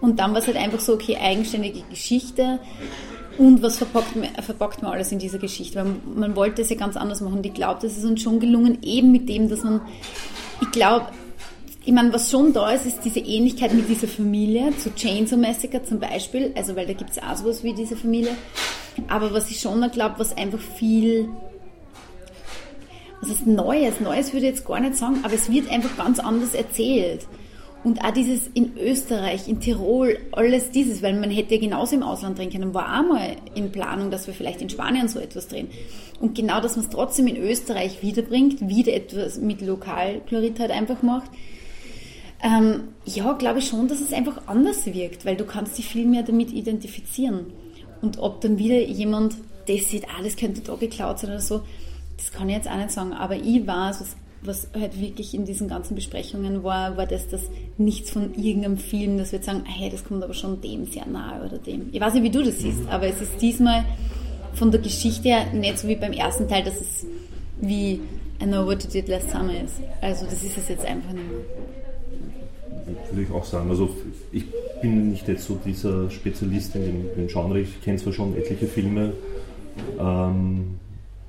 Und 0.00 0.20
dann 0.20 0.32
war 0.32 0.38
es 0.38 0.46
halt 0.46 0.56
einfach 0.56 0.80
so, 0.80 0.94
okay, 0.94 1.16
eigenständige 1.16 1.82
Geschichte, 1.90 2.60
und 3.38 3.62
was 3.62 3.78
verpackt 3.78 4.16
man, 4.16 4.28
verpackt 4.42 4.82
man 4.82 4.92
alles 4.92 5.12
in 5.12 5.18
dieser 5.18 5.38
Geschichte? 5.38 5.76
Weil 5.76 5.94
man 6.14 6.36
wollte 6.36 6.62
es 6.62 6.70
ja 6.70 6.76
ganz 6.76 6.96
anders 6.96 7.20
machen. 7.20 7.38
Und 7.38 7.46
ich 7.46 7.54
glaube, 7.54 7.80
das 7.82 7.96
ist 7.96 8.04
uns 8.04 8.20
schon 8.20 8.40
gelungen, 8.40 8.78
eben 8.82 9.12
mit 9.12 9.28
dem, 9.28 9.48
dass 9.48 9.62
man, 9.62 9.80
ich 10.60 10.70
glaube, 10.72 11.06
ich 11.84 11.94
meine, 11.94 12.12
was 12.12 12.30
schon 12.30 12.52
da 12.52 12.70
ist, 12.72 12.84
ist 12.84 13.00
diese 13.04 13.20
Ähnlichkeit 13.20 13.72
mit 13.72 13.88
dieser 13.88 14.08
Familie, 14.08 14.76
zu 14.76 14.94
Chainsaw 14.94 15.38
Massacre 15.38 15.82
zum 15.84 16.00
Beispiel, 16.00 16.52
also 16.54 16.76
weil 16.76 16.86
da 16.86 16.92
gibt 16.92 17.10
es 17.10 17.18
auch 17.18 17.36
sowas 17.36 17.64
wie 17.64 17.72
diese 17.72 17.96
Familie. 17.96 18.36
Aber 19.08 19.32
was 19.32 19.50
ich 19.50 19.60
schon 19.60 19.88
glaube, 19.90 20.16
was 20.18 20.36
einfach 20.36 20.58
viel, 20.58 21.30
was 23.20 23.30
ist 23.30 23.46
Neues? 23.46 24.00
Neues 24.00 24.32
würde 24.32 24.46
ich 24.48 24.56
jetzt 24.56 24.66
gar 24.66 24.80
nicht 24.80 24.96
sagen, 24.96 25.20
aber 25.22 25.32
es 25.32 25.50
wird 25.50 25.70
einfach 25.70 25.96
ganz 25.96 26.18
anders 26.18 26.54
erzählt. 26.54 27.26
Und 27.88 28.04
auch 28.04 28.10
dieses 28.10 28.48
in 28.52 28.76
Österreich, 28.76 29.48
in 29.48 29.60
Tirol, 29.60 30.18
alles 30.32 30.70
dieses, 30.70 31.02
weil 31.02 31.18
man 31.18 31.30
hätte 31.30 31.54
ja 31.54 31.60
genauso 31.62 31.96
im 31.96 32.02
Ausland 32.02 32.36
drehen 32.36 32.50
können, 32.50 32.74
war 32.74 33.00
auch 33.00 33.08
mal 33.08 33.36
in 33.54 33.72
Planung, 33.72 34.10
dass 34.10 34.26
wir 34.26 34.34
vielleicht 34.34 34.60
in 34.60 34.68
Spanien 34.68 35.08
so 35.08 35.18
etwas 35.18 35.48
drehen. 35.48 35.68
Und 36.20 36.34
genau, 36.34 36.60
dass 36.60 36.76
man 36.76 36.84
es 36.84 36.90
trotzdem 36.90 37.28
in 37.28 37.38
Österreich 37.38 38.02
wiederbringt, 38.02 38.68
wieder 38.68 38.92
etwas 38.92 39.38
mit 39.38 39.62
Lokalchlorid 39.62 40.60
halt 40.60 40.70
einfach 40.70 41.02
macht. 41.02 41.30
Ähm, 42.42 42.88
ja, 43.06 43.32
glaube 43.32 43.60
ich 43.60 43.68
schon, 43.68 43.88
dass 43.88 44.02
es 44.02 44.12
einfach 44.12 44.42
anders 44.48 44.84
wirkt, 44.84 45.24
weil 45.24 45.36
du 45.36 45.46
kannst 45.46 45.78
dich 45.78 45.86
viel 45.86 46.04
mehr 46.04 46.24
damit 46.24 46.52
identifizieren. 46.52 47.46
Und 48.02 48.18
ob 48.18 48.42
dann 48.42 48.58
wieder 48.58 48.82
jemand 48.82 49.34
das 49.66 49.88
sieht, 49.88 50.04
ah, 50.10 50.22
das 50.22 50.36
könnte 50.36 50.60
da 50.60 50.74
geklaut 50.74 51.20
sein 51.20 51.30
oder 51.30 51.40
so, 51.40 51.62
das 52.18 52.32
kann 52.32 52.50
ich 52.50 52.56
jetzt 52.56 52.68
auch 52.68 52.76
nicht 52.76 52.90
sagen. 52.90 53.14
Aber 53.14 53.36
ich 53.36 53.66
weiß, 53.66 54.02
was 54.02 54.14
was 54.42 54.68
halt 54.78 55.00
wirklich 55.00 55.34
in 55.34 55.44
diesen 55.44 55.68
ganzen 55.68 55.94
Besprechungen 55.94 56.62
war, 56.62 56.96
war 56.96 57.06
das, 57.06 57.28
dass 57.28 57.42
nichts 57.76 58.10
von 58.10 58.34
irgendeinem 58.34 58.78
Film, 58.78 59.18
dass 59.18 59.32
wir 59.32 59.42
sagen, 59.42 59.64
hey, 59.66 59.90
das 59.90 60.04
kommt 60.04 60.22
aber 60.22 60.34
schon 60.34 60.60
dem 60.60 60.86
sehr 60.86 61.06
nahe 61.06 61.44
oder 61.44 61.58
dem. 61.58 61.88
Ich 61.92 62.00
weiß 62.00 62.14
nicht, 62.14 62.22
wie 62.22 62.30
du 62.30 62.42
das 62.42 62.58
siehst, 62.58 62.82
mhm. 62.82 62.88
aber 62.88 63.06
es 63.06 63.20
ist 63.20 63.40
diesmal 63.40 63.84
von 64.54 64.70
der 64.70 64.80
Geschichte 64.80 65.28
her 65.28 65.52
nicht 65.52 65.78
so 65.78 65.88
wie 65.88 65.96
beim 65.96 66.12
ersten 66.12 66.48
Teil, 66.48 66.64
dass 66.64 66.80
es 66.80 67.06
wie 67.60 68.00
I 68.40 68.44
Know 68.44 68.66
What 68.66 68.84
You 68.84 68.90
Did 68.90 69.08
Last 69.08 69.30
Summer 69.30 69.62
ist. 69.62 69.80
Also 70.00 70.24
das 70.24 70.42
ist 70.42 70.56
es 70.56 70.68
jetzt 70.68 70.84
einfach 70.84 71.12
nicht 71.12 71.28
mehr. 71.28 71.40
Würde 73.10 73.22
ich 73.22 73.30
auch 73.30 73.44
sagen. 73.44 73.68
Also 73.70 73.90
ich 74.32 74.44
bin 74.80 75.10
nicht 75.10 75.28
jetzt 75.28 75.44
so 75.44 75.58
dieser 75.64 76.10
Spezialist 76.10 76.74
in 76.76 76.82
dem, 76.82 77.10
in 77.10 77.16
dem 77.16 77.26
Genre. 77.28 77.60
Ich 77.60 77.82
kenne 77.82 77.98
zwar 77.98 78.12
schon 78.12 78.36
etliche 78.36 78.66
Filme, 78.66 79.12
ähm, 79.98 80.78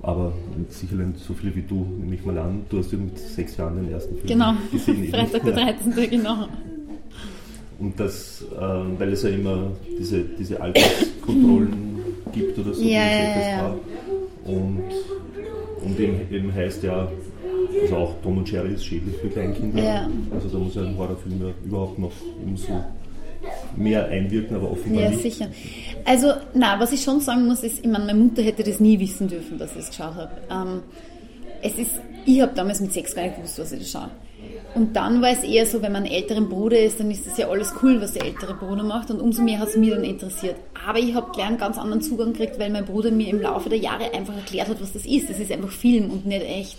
Aber 0.01 0.32
sicherlich 0.70 1.08
nicht 1.08 1.25
so 1.25 1.34
viele 1.34 1.53
wie 1.56 1.62
du, 1.62 1.86
nehme 2.00 2.15
ich 2.15 2.24
mal 2.25 2.38
an. 2.38 2.62
Du 2.70 2.77
hast 2.79 2.91
ja 2.91 2.98
mit 2.98 3.18
sechs 3.20 3.58
Jahren 3.58 3.75
den 3.84 3.91
ersten 3.91 4.15
Film 4.15 4.27
Genau, 4.27 4.53
gesehen. 4.72 5.03
eben. 5.03 5.13
Freitag 5.13 5.44
der 5.44 5.58
Ja. 5.58 5.74
13. 5.74 6.10
genau. 6.10 6.48
Und 7.79 8.00
das, 8.00 8.44
ähm, 8.60 8.96
weil 8.98 9.13
es 9.13 9.24
ja 9.24 9.29
immer 9.29 9.72
diese, 10.00 10.22
diese 10.24 10.60
Alterskontrollen 10.62 12.00
gibt 12.34 12.58
oder 12.60 12.74
so, 12.74 12.82
Ja, 12.84 13.01
ja, 13.06 13.50
ja. 13.50 13.75
Und, 14.46 14.84
und 15.84 16.00
eben, 16.00 16.20
eben 16.32 16.53
heißt 16.53 16.84
ja, 16.84 17.08
also 17.82 17.96
auch 17.96 18.15
Tom 18.24 18.39
und 18.39 18.51
Jerry 18.51 18.74
ist 18.74 18.86
schädlich 18.86 19.15
für 19.18 19.27
Kleinkinder. 19.29 19.84
Ja. 19.84 20.10
Also 20.34 20.50
da 20.50 20.58
muss 20.58 20.75
ja 20.75 20.82
ein 20.84 20.98
Horrorfilm 20.98 21.41
ja 21.41 21.53
überhaupt 21.65 22.00
noch 22.00 22.12
umso 22.46 22.84
mehr 23.76 24.08
einwirken, 24.08 24.56
aber 24.56 24.72
offenbar 24.72 25.04
Ja, 25.04 25.10
nicht. 25.10 25.22
sicher. 25.22 25.48
Also, 26.06 26.34
na, 26.54 26.80
was 26.80 26.92
ich 26.92 27.02
schon 27.02 27.20
sagen 27.20 27.46
muss, 27.48 27.64
ist, 27.64 27.80
ich 27.80 27.88
meine, 27.90 28.06
meine 28.06 28.20
Mutter 28.20 28.42
hätte 28.42 28.64
das 28.64 28.80
nie 28.80 29.00
wissen 29.00 29.28
dürfen, 29.28 29.58
dass 29.58 29.72
ich 29.74 29.80
es 29.80 29.90
geschaut 29.90 30.16
habe. 30.16 30.32
Ähm, 30.52 30.82
es 31.62 31.78
ist, 31.78 31.92
ich 32.26 32.42
habe 32.42 32.54
damals 32.56 32.80
mit 32.82 32.94
sechs 32.94 33.14
gar 33.16 33.24
nicht 33.24 33.36
gewusst, 33.36 33.60
was 33.60 33.72
ich 33.72 33.80
das 33.80 33.92
schaue. 33.92 34.10
Und 34.76 34.96
dann 34.96 35.22
war 35.22 35.32
es 35.32 35.44
eher 35.44 35.66
so, 35.66 35.82
wenn 35.82 35.92
man 35.92 36.04
einen 36.04 36.14
älteren 36.14 36.48
Bruder 36.48 36.80
ist, 36.80 37.00
dann 37.00 37.10
ist 37.12 37.26
das 37.26 37.38
ja 37.38 37.50
alles 37.50 37.74
cool, 37.82 38.00
was 38.02 38.14
der 38.14 38.26
ältere 38.26 38.54
Bruder 38.54 38.84
macht 38.84 39.10
und 39.12 39.20
umso 39.20 39.42
mehr 39.42 39.60
hat 39.60 39.70
es 39.70 39.76
mich 39.78 39.90
dann 39.90 40.04
interessiert. 40.04 40.56
Aber 40.88 41.00
ich 41.00 41.14
habe 41.16 41.32
gleich 41.34 41.48
einen 41.48 41.58
ganz 41.58 41.78
anderen 41.78 42.02
Zugang 42.02 42.34
gekriegt, 42.34 42.60
weil 42.60 42.70
mein 42.70 42.86
Bruder 42.86 43.12
mir 43.12 43.28
im 43.30 43.42
Laufe 43.42 43.68
der 43.70 43.80
Jahre 43.80 44.14
einfach 44.14 44.36
erklärt 44.36 44.70
hat, 44.70 44.80
was 44.82 44.94
das 44.94 45.06
ist. 45.06 45.30
Das 45.30 45.40
ist 45.40 45.52
einfach 45.52 45.72
Film 45.72 46.12
und 46.12 46.26
nicht 46.26 46.44
echt. 46.44 46.78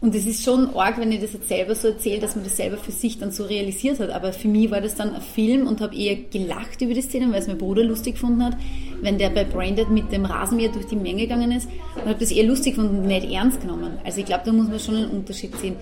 Und 0.00 0.14
es 0.14 0.26
ist 0.26 0.44
schon 0.44 0.74
arg, 0.76 0.98
wenn 0.98 1.12
ich 1.12 1.20
das 1.20 1.32
jetzt 1.32 1.48
selber 1.48 1.74
so 1.74 1.88
erzähle, 1.88 2.20
dass 2.20 2.36
man 2.36 2.44
das 2.44 2.56
selber 2.56 2.76
für 2.76 2.92
sich 2.92 3.18
dann 3.18 3.32
so 3.32 3.44
realisiert 3.44 4.00
hat. 4.00 4.10
Aber 4.10 4.34
für 4.34 4.48
mich 4.48 4.70
war 4.70 4.82
das 4.82 4.94
dann 4.94 5.14
ein 5.14 5.22
Film 5.22 5.66
und 5.66 5.80
habe 5.80 5.96
eher 5.96 6.16
gelacht 6.16 6.82
über 6.82 6.92
die 6.92 7.00
Szene, 7.00 7.32
weil 7.32 7.40
es 7.40 7.46
mein 7.46 7.56
Bruder 7.56 7.84
lustig 7.84 8.14
gefunden 8.14 8.44
hat, 8.44 8.56
wenn 9.00 9.16
der 9.16 9.30
bei 9.30 9.44
Branded 9.44 9.88
mit 9.88 10.12
dem 10.12 10.26
Rasenmäher 10.26 10.68
durch 10.68 10.86
die 10.86 10.96
Menge 10.96 11.22
gegangen 11.22 11.52
ist. 11.52 11.68
Und 11.94 12.04
habe 12.04 12.18
das 12.18 12.32
eher 12.32 12.44
lustig 12.44 12.74
gefunden 12.74 12.98
und 12.98 13.06
nicht 13.06 13.30
ernst 13.30 13.62
genommen. 13.62 13.98
Also 14.04 14.20
ich 14.20 14.26
glaube, 14.26 14.42
da 14.44 14.52
muss 14.52 14.68
man 14.68 14.78
schon 14.78 14.96
einen 14.96 15.10
Unterschied 15.10 15.56
sehen. 15.56 15.76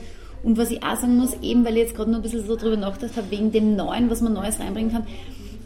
Und 0.44 0.56
was 0.56 0.70
ich 0.70 0.82
auch 0.82 0.96
sagen 0.96 1.16
muss, 1.16 1.34
eben 1.42 1.64
weil 1.64 1.74
ich 1.74 1.84
jetzt 1.84 1.96
gerade 1.96 2.10
noch 2.10 2.18
ein 2.18 2.22
bisschen 2.22 2.46
so 2.46 2.56
drüber 2.56 2.76
nachgedacht 2.76 3.16
habe, 3.16 3.30
wegen 3.30 3.52
dem 3.52 3.76
Neuen, 3.76 4.10
was 4.10 4.20
man 4.20 4.32
Neues 4.32 4.58
reinbringen 4.58 4.92
kann, 4.92 5.06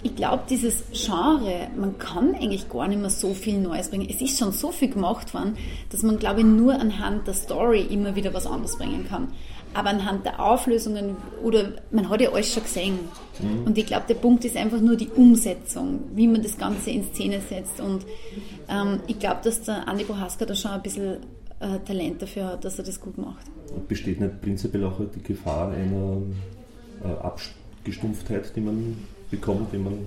ich 0.06 0.14
glaube, 0.14 0.44
dieses 0.48 0.84
Genre, 0.92 1.68
man 1.76 1.98
kann 1.98 2.32
eigentlich 2.36 2.68
gar 2.68 2.86
nicht 2.86 3.00
mehr 3.00 3.10
so 3.10 3.34
viel 3.34 3.58
Neues 3.58 3.88
bringen. 3.88 4.06
Es 4.08 4.20
ist 4.22 4.38
schon 4.38 4.52
so 4.52 4.70
viel 4.70 4.88
gemacht 4.88 5.34
worden, 5.34 5.56
dass 5.90 6.04
man, 6.04 6.16
glaube 6.18 6.40
ich, 6.40 6.46
nur 6.46 6.74
anhand 6.74 7.26
der 7.26 7.34
Story 7.34 7.80
immer 7.90 8.14
wieder 8.14 8.32
was 8.32 8.46
anderes 8.46 8.78
bringen 8.78 9.04
kann. 9.08 9.32
Aber 9.74 9.90
anhand 9.90 10.24
der 10.24 10.40
Auflösungen 10.40 11.16
oder 11.42 11.72
man 11.90 12.08
hat 12.08 12.20
ja 12.20 12.30
alles 12.30 12.54
schon 12.54 12.62
gesehen. 12.62 12.98
Und 13.64 13.76
ich 13.76 13.86
glaube, 13.86 14.04
der 14.08 14.14
Punkt 14.14 14.44
ist 14.44 14.56
einfach 14.56 14.80
nur 14.80 14.96
die 14.96 15.08
Umsetzung, 15.08 16.00
wie 16.14 16.28
man 16.28 16.40
das 16.40 16.56
Ganze 16.56 16.90
in 16.90 17.02
Szene 17.12 17.40
setzt. 17.40 17.80
Und 17.80 18.06
ähm, 18.68 19.00
ich 19.08 19.18
glaube, 19.18 19.40
dass 19.42 19.62
der 19.62 19.88
Andi 19.88 20.04
Bohaska 20.04 20.46
da 20.46 20.54
schon 20.54 20.70
ein 20.70 20.82
bisschen 20.82 21.16
äh, 21.58 21.80
Talent 21.84 22.22
dafür 22.22 22.46
hat, 22.46 22.64
dass 22.64 22.78
er 22.78 22.84
das 22.84 23.00
gut 23.00 23.18
macht. 23.18 23.44
Besteht 23.88 24.20
nicht 24.20 24.40
prinzipiell 24.40 24.84
auch 24.84 25.00
die 25.14 25.22
Gefahr 25.22 25.72
einer 25.72 26.22
äh, 27.04 27.08
Abgestumpftheit, 27.08 28.54
die 28.54 28.60
man 28.60 28.96
bekommt, 29.30 29.72
wenn 29.72 29.84
man 29.84 29.98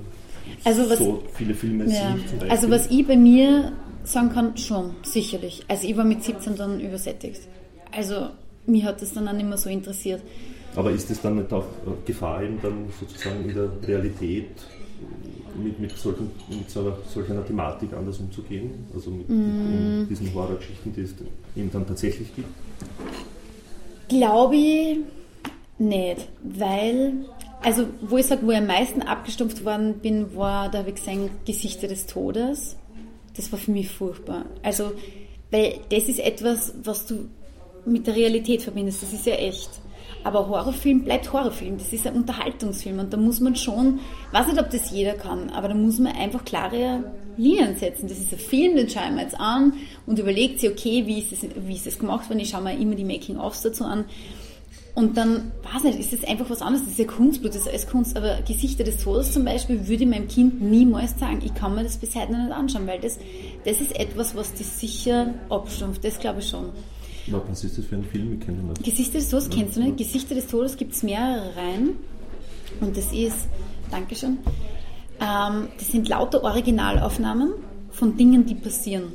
Also 0.64 0.90
was- 0.90 1.00
so 1.00 1.24
viele 1.34 1.54
Filme 1.54 1.86
Ja. 1.86 2.16
sieht? 2.16 2.50
Also 2.50 2.70
was 2.70 2.90
ich 2.90 3.06
bei 3.06 3.16
mir 3.18 3.72
sagen 4.04 4.30
kann, 4.32 4.58
schon, 4.58 4.96
sicherlich. 5.04 5.64
Also 5.68 5.88
ich 5.88 5.96
war 5.98 6.04
mit 6.06 6.24
17 6.24 6.56
dann 6.56 6.80
übersättigt. 6.80 7.42
Also 7.92 8.30
mich 8.66 8.84
hat 8.84 9.02
das 9.02 9.14
dann 9.14 9.28
auch 9.28 9.34
nicht 9.34 9.48
mehr 9.48 9.58
so 9.58 9.70
interessiert. 9.70 10.22
Aber 10.76 10.92
ist 10.92 11.10
es 11.12 11.22
dann 11.22 11.36
nicht 11.38 11.52
auch 11.52 11.64
äh, 11.64 12.06
Gefahr, 12.06 12.44
eben 12.44 12.60
dann 12.62 12.86
sozusagen 13.00 13.48
in 13.48 13.54
der 13.56 13.70
Realität 13.88 14.48
mit, 15.62 15.80
mit, 15.80 15.92
solchen, 15.98 16.30
mit 16.50 16.70
so 16.70 16.82
einer, 16.82 16.98
solch 17.14 17.30
einer 17.30 17.46
Thematik 17.46 17.92
anders 17.94 18.20
umzugehen? 18.20 18.72
Also 18.94 19.10
mit, 19.12 19.28
Mm. 19.30 20.02
mit 20.02 20.10
diesen 20.12 20.34
Horrorgeschichten, 20.34 20.94
die 20.94 21.02
es 21.02 21.14
eben 21.56 21.72
dann 21.72 21.86
tatsächlich 21.88 22.34
gibt? 22.36 22.48
Glaube 24.08 24.56
ich 24.56 24.98
nicht, 25.78 26.28
weil, 26.44 27.14
also 27.62 27.88
wo 28.02 28.18
ich 28.18 28.26
sage, 28.26 28.46
wo 28.46 28.52
ich 28.52 28.58
am 28.58 28.68
meisten 28.68 29.02
abgestumpft 29.02 29.66
worden 29.66 30.00
bin, 30.00 30.36
war, 30.36 30.70
da 30.70 30.80
habe 30.80 30.90
ich 30.90 30.96
gesehen, 30.96 31.30
Gesichter 31.46 31.88
des 31.88 32.06
Todes. 32.06 32.78
Das 33.36 33.52
war 33.52 33.60
für 33.60 33.72
mich 33.72 33.90
furchtbar. 33.90 34.46
Also, 34.64 34.92
weil 35.52 35.80
das 35.90 36.10
ist 36.10 36.20
etwas, 36.20 36.74
was 36.84 37.06
du 37.06 37.30
mit 37.86 38.08
der 38.08 38.16
Realität 38.16 38.62
verbindest, 38.62 39.04
das 39.04 39.14
ist 39.14 39.26
ja 39.26 39.36
echt. 39.36 39.70
Aber 40.24 40.50
Horrorfilm 40.50 41.04
bleibt 41.04 41.32
Horrorfilm, 41.32 41.78
das 41.78 41.94
ist 41.94 42.06
ein 42.06 42.16
Unterhaltungsfilm 42.16 43.00
und 43.00 43.14
da 43.14 43.18
muss 43.18 43.40
man 43.40 43.56
schon, 43.56 44.00
weiß 44.32 44.48
nicht, 44.48 44.60
ob 44.60 44.70
das 44.70 44.92
jeder 44.92 45.14
kann, 45.14 45.50
aber 45.52 45.70
da 45.70 45.76
muss 45.76 45.98
man 46.00 46.14
einfach 46.14 46.44
klare 46.44 47.06
Linien 47.38 47.78
setzen. 47.78 48.10
Das 48.10 48.18
ist 48.18 48.34
ein 48.34 48.40
Film, 48.40 48.76
den 48.76 48.90
schaue 48.90 49.06
ich 49.06 49.12
mir 49.12 49.22
jetzt 49.22 49.40
an 49.40 49.74
und 50.06 50.20
überlegt 50.20 50.60
sich, 50.60 50.70
okay, 50.70 51.04
wie 51.06 51.20
ist 51.20 51.32
das, 51.32 51.50
wie 51.56 51.76
ist 51.76 51.88
das 51.88 52.00
gemacht 52.00 52.30
worden? 52.30 52.40
Ich 52.40 52.50
schaue 52.50 52.62
mir 52.62 52.78
immer 52.78 52.96
die 52.96 53.06
Making-ofs 53.06 53.62
dazu 53.62 53.86
an. 53.86 54.06
Und 54.96 55.18
dann, 55.18 55.52
weiß 55.64 55.84
nicht, 55.84 56.00
ist 56.00 56.14
das 56.14 56.24
einfach 56.30 56.50
was 56.50 56.62
anderes, 56.62 56.84
das 56.84 56.94
ist 56.94 57.00
ja 57.00 57.06
Kunstblut, 57.06 57.54
das 57.54 57.62
ist 57.62 57.68
alles 57.70 57.88
Kunst, 57.88 58.18
aber 58.18 58.40
Gesichter 58.46 58.84
des 58.84 59.04
Todes 59.04 59.32
zum 59.32 59.46
Beispiel 59.46 59.88
würde 59.88 60.04
ich 60.04 60.10
meinem 60.10 60.28
Kind 60.28 60.62
niemals 60.62 61.18
sagen, 61.18 61.42
ich 61.44 61.54
kann 61.54 61.76
mir 61.76 61.84
das 61.84 61.98
bis 61.98 62.16
heute 62.16 62.32
noch 62.32 62.40
nicht 62.40 62.52
anschauen, 62.52 62.88
weil 62.88 63.00
das, 63.00 63.18
das 63.66 63.80
ist 63.80 63.98
etwas, 63.98 64.36
was 64.36 64.54
dich 64.54 64.68
sicher 64.68 65.34
abstumpft, 65.50 66.04
das 66.04 66.20
glaube 66.20 66.40
ich 66.40 66.50
schon. 66.50 66.70
Na, 67.28 67.42
was 67.48 67.64
ist 67.64 67.78
das 67.78 67.86
für 67.86 67.96
ein 67.96 68.04
Film? 68.04 68.34
Ich 68.34 68.46
kenne 68.46 68.64
nicht. 68.64 68.84
Gesichter 68.84 69.20
des 69.20 69.30
Todes 69.30 69.50
kennst 69.50 69.78
du 69.78 69.82
nicht? 69.82 69.98
Gesichter 69.98 70.36
des 70.36 70.48
Todes 70.48 70.78
gibt 70.78 70.94
es 70.94 71.04
mehrere 71.04 71.56
Reihen. 71.56 71.92
Und 72.82 72.98
das 72.98 73.12
ist, 73.14 73.48
Dankeschön, 73.92 74.40
ähm, 75.22 75.68
das 75.78 75.92
sind 75.92 76.08
lauter 76.08 76.44
Originalaufnahmen 76.44 77.54
von 77.92 78.18
Dingen, 78.18 78.46
die 78.46 78.56
passieren. 78.56 79.14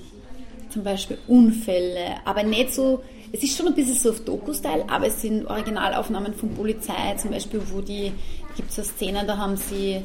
Zum 0.70 0.82
Beispiel 0.82 1.18
Unfälle, 1.28 2.16
aber 2.24 2.42
nicht 2.42 2.74
so, 2.74 3.02
es 3.34 3.42
ist 3.42 3.56
schon 3.56 3.66
ein 3.66 3.74
bisschen 3.74 3.96
so 3.96 4.10
auf 4.10 4.20
Doku-Style, 4.20 4.84
aber 4.88 5.08
es 5.08 5.20
sind 5.20 5.46
Originalaufnahmen 5.46 6.34
von 6.34 6.50
Polizei, 6.50 7.16
zum 7.16 7.32
Beispiel, 7.32 7.60
wo 7.72 7.80
die, 7.80 8.12
gibt 8.56 8.70
es 8.70 8.78
eine 8.78 8.86
Szene, 8.86 9.24
da 9.26 9.36
haben 9.36 9.56
sie 9.56 10.00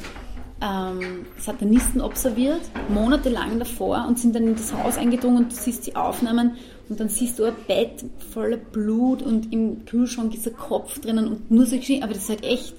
ähm, 0.62 1.27
Satanisten 1.38 2.01
observiert, 2.01 2.62
monatelang 2.89 3.59
davor 3.59 4.05
und 4.07 4.17
sind 4.17 4.36
dann 4.36 4.48
in 4.48 4.55
das 4.55 4.74
Haus 4.74 4.98
eingedrungen 4.98 5.43
und 5.43 5.51
du 5.51 5.55
siehst 5.55 5.86
die 5.86 5.95
Aufnahmen 5.95 6.57
und 6.89 7.00
dann 7.00 7.09
siehst 7.09 7.38
du 7.38 7.43
ein 7.43 7.53
Bett 7.67 8.03
voller 8.33 8.57
Blut 8.57 9.21
und 9.21 9.53
im 9.53 9.86
Kühlschrank 9.86 10.33
ist 10.33 10.48
ein 10.48 10.57
Kopf 10.57 11.00
drinnen 11.00 11.27
und 11.27 11.51
nur 11.51 11.67
so 11.67 11.77
geschehen, 11.77 12.01
aber 12.01 12.13
das 12.13 12.24
ist 12.24 12.29
halt 12.29 12.43
echt. 12.43 12.74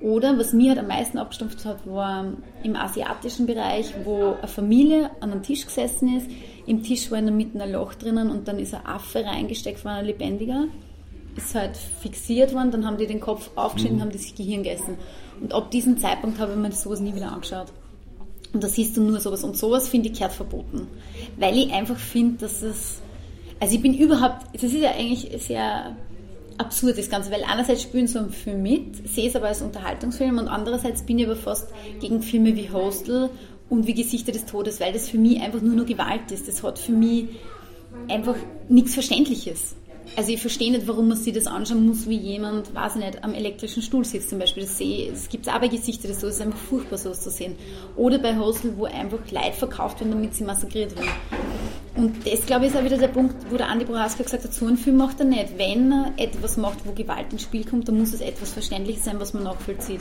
Oder 0.00 0.38
was 0.38 0.54
mir 0.54 0.70
halt 0.70 0.78
am 0.78 0.86
meisten 0.86 1.18
abgestumpft 1.18 1.64
hat, 1.66 1.86
war 1.86 2.32
im 2.62 2.74
asiatischen 2.74 3.46
Bereich, 3.46 3.92
wo 4.04 4.34
eine 4.38 4.48
Familie 4.48 5.10
an 5.20 5.32
einem 5.32 5.42
Tisch 5.42 5.66
gesessen 5.66 6.16
ist. 6.16 6.30
Im 6.66 6.82
Tisch 6.82 7.10
war 7.10 7.18
in 7.18 7.26
der 7.26 7.34
Mitte 7.34 7.62
ein 7.62 7.72
Loch 7.72 7.94
drinnen 7.94 8.30
und 8.30 8.48
dann 8.48 8.58
ist 8.58 8.74
ein 8.74 8.86
Affe 8.86 9.24
reingesteckt 9.24 9.84
worden, 9.84 9.96
ein 9.96 10.06
lebendiger. 10.06 10.64
Ist 11.36 11.54
halt 11.54 11.76
fixiert 11.76 12.54
worden, 12.54 12.70
dann 12.70 12.86
haben 12.86 12.96
die 12.96 13.06
den 13.06 13.20
Kopf 13.20 13.50
aufgeschnitten 13.56 13.96
und 13.96 14.02
haben 14.02 14.12
das 14.12 14.34
Gehirn 14.34 14.62
gegessen. 14.62 14.96
Und 15.40 15.52
ab 15.52 15.70
diesem 15.70 15.98
Zeitpunkt 15.98 16.38
habe 16.38 16.52
ich 16.52 16.58
mir 16.58 16.72
sowas 16.72 17.00
nie 17.00 17.14
wieder 17.14 17.32
angeschaut. 17.32 17.68
Und 18.52 18.64
da 18.64 18.68
siehst 18.68 18.96
du 18.96 19.02
nur 19.02 19.20
sowas. 19.20 19.44
Und 19.44 19.56
sowas 19.56 19.88
finde 19.88 20.08
ich 20.08 20.14
gehört 20.14 20.32
verboten. 20.32 20.88
Weil 21.38 21.56
ich 21.56 21.72
einfach 21.72 21.96
finde, 21.96 22.38
dass 22.38 22.62
es. 22.62 23.00
Also 23.60 23.74
ich 23.74 23.82
bin 23.82 23.94
überhaupt. 23.94 24.46
Das 24.54 24.64
ist 24.64 24.74
ja 24.74 24.90
eigentlich 24.92 25.30
sehr 25.42 25.94
absurd, 26.60 26.98
das 26.98 27.10
Ganze. 27.10 27.30
Weil 27.30 27.42
einerseits 27.44 27.82
spielen 27.82 28.06
so 28.06 28.20
einen 28.20 28.30
Film 28.30 28.62
mit, 28.62 29.08
sehe 29.08 29.28
es 29.28 29.34
aber 29.34 29.48
als 29.48 29.62
Unterhaltungsfilm 29.62 30.38
und 30.38 30.48
andererseits 30.48 31.02
bin 31.02 31.18
ich 31.18 31.26
aber 31.26 31.36
fast 31.36 31.68
gegen 32.00 32.22
Filme 32.22 32.54
wie 32.54 32.70
Hostel 32.70 33.30
und 33.68 33.86
wie 33.86 33.94
Gesichter 33.94 34.32
des 34.32 34.46
Todes, 34.46 34.80
weil 34.80 34.92
das 34.92 35.08
für 35.08 35.18
mich 35.18 35.40
einfach 35.40 35.60
nur 35.60 35.74
nur 35.74 35.86
Gewalt 35.86 36.30
ist. 36.30 36.46
Das 36.46 36.62
hat 36.62 36.78
für 36.78 36.92
mich 36.92 37.28
einfach 38.08 38.36
nichts 38.68 38.94
Verständliches. 38.94 39.74
Also 40.16 40.32
ich 40.32 40.40
verstehe 40.40 40.72
nicht, 40.72 40.88
warum 40.88 41.08
man 41.08 41.16
sich 41.16 41.32
das 41.32 41.46
anschauen 41.46 41.86
muss, 41.86 42.08
wie 42.08 42.16
jemand, 42.16 42.74
weiß 42.74 42.96
ich 42.96 43.04
nicht, 43.04 43.22
am 43.22 43.32
elektrischen 43.32 43.82
Stuhl 43.82 44.04
sitzt 44.04 44.30
zum 44.30 44.40
Beispiel. 44.40 44.64
Das, 44.64 44.76
sehe, 44.76 45.10
das 45.10 45.28
gibt 45.28 45.46
es 45.46 45.52
auch 45.52 45.60
bei 45.60 45.68
Gesichter 45.68 46.08
es 46.08 46.22
ist 46.22 46.40
einfach 46.40 46.58
furchtbar, 46.58 46.98
sowas 46.98 47.20
zu 47.20 47.30
sehen. 47.30 47.54
Oder 47.96 48.18
bei 48.18 48.36
Hostel, 48.36 48.76
wo 48.76 48.86
einfach 48.86 49.18
Leid 49.30 49.54
verkauft 49.54 50.00
werden, 50.00 50.10
damit 50.10 50.34
sie 50.34 50.44
massakriert 50.44 50.96
werden. 50.96 51.10
Und 52.00 52.26
das, 52.26 52.46
glaube 52.46 52.64
ich, 52.64 52.72
ist 52.72 52.78
auch 52.78 52.84
wieder 52.84 52.96
der 52.96 53.08
Punkt, 53.08 53.34
wo 53.50 53.58
der 53.58 53.68
Andi 53.68 53.84
Boraska 53.84 54.22
gesagt 54.22 54.44
hat, 54.44 54.54
so 54.54 54.64
einen 54.64 54.78
Film 54.78 54.96
macht 54.96 55.20
er 55.20 55.26
nicht. 55.26 55.58
Wenn 55.58 55.92
er 55.92 56.12
etwas 56.16 56.56
macht, 56.56 56.78
wo 56.86 56.92
Gewalt 56.92 57.30
ins 57.30 57.42
Spiel 57.42 57.62
kommt, 57.62 57.88
dann 57.88 57.98
muss 57.98 58.14
es 58.14 58.22
etwas 58.22 58.54
Verständliches 58.54 59.04
sein, 59.04 59.20
was 59.20 59.34
man 59.34 59.42
nachvollzieht. 59.42 60.00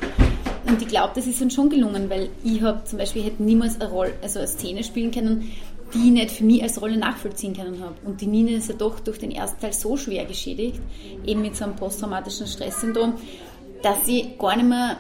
Und 0.65 0.81
ich 0.81 0.87
glaube, 0.87 1.11
das 1.13 1.27
ist 1.27 1.41
uns 1.41 1.53
schon 1.53 1.69
gelungen, 1.69 2.09
weil 2.09 2.29
ich 2.41 2.61
habe 2.61 2.85
zum 2.85 2.99
Beispiel, 2.99 3.23
hätte 3.23 3.43
niemals 3.43 3.81
eine 3.81 3.89
Rolle, 3.89 4.13
also 4.21 4.39
eine 4.39 4.47
Szene 4.47 4.85
spielen 4.85 5.11
können, 5.11 5.51
die 5.93 5.97
ich 5.97 6.11
nicht 6.11 6.31
für 6.31 6.45
mich 6.45 6.63
als 6.63 6.81
Rolle 6.81 6.95
nachvollziehen 6.95 7.53
können 7.53 7.83
habe. 7.83 7.95
Und 8.05 8.21
die 8.21 8.27
Nina 8.27 8.51
ist 8.51 8.69
ja 8.69 8.75
doch 8.75 9.01
durch 9.01 9.19
den 9.19 9.31
ersten 9.31 9.59
Teil 9.59 9.73
so 9.73 9.97
schwer 9.97 10.23
geschädigt, 10.23 10.79
eben 11.25 11.41
mit 11.41 11.57
so 11.57 11.65
einem 11.65 11.75
posttraumatischen 11.75 12.47
Stresssyndrom, 12.47 13.15
dass 13.83 14.05
sie 14.05 14.35
gar 14.39 14.55
nicht 14.55 14.69
mehr 14.69 14.95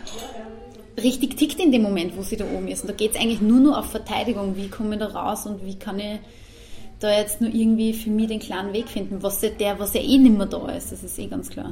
richtig 1.01 1.37
tickt 1.37 1.61
in 1.61 1.71
dem 1.71 1.81
Moment, 1.83 2.17
wo 2.17 2.23
sie 2.23 2.35
da 2.35 2.43
oben 2.43 2.67
ist. 2.67 2.81
Und 2.81 2.89
da 2.89 2.93
geht 2.93 3.11
es 3.11 3.21
eigentlich 3.21 3.39
nur 3.39 3.61
noch 3.61 3.77
auf 3.77 3.85
Verteidigung. 3.85 4.57
Wie 4.57 4.67
komme 4.67 4.95
ich 4.95 4.99
da 4.99 5.07
raus 5.07 5.45
und 5.45 5.65
wie 5.65 5.79
kann 5.79 5.97
ich 5.97 6.19
da 6.99 7.11
jetzt 7.11 7.41
nur 7.41 7.53
irgendwie 7.53 7.93
für 7.93 8.09
mich 8.09 8.27
den 8.27 8.39
klaren 8.39 8.73
Weg 8.73 8.89
finden, 8.89 9.23
was 9.23 9.41
ja 9.41 9.49
der, 9.49 9.79
was 9.79 9.93
ja 9.93 10.01
eh 10.01 10.17
nicht 10.17 10.37
mehr 10.37 10.47
da 10.47 10.69
ist, 10.69 10.91
das 10.91 11.03
ist 11.03 11.17
eh 11.17 11.27
ganz 11.27 11.49
klar. 11.49 11.71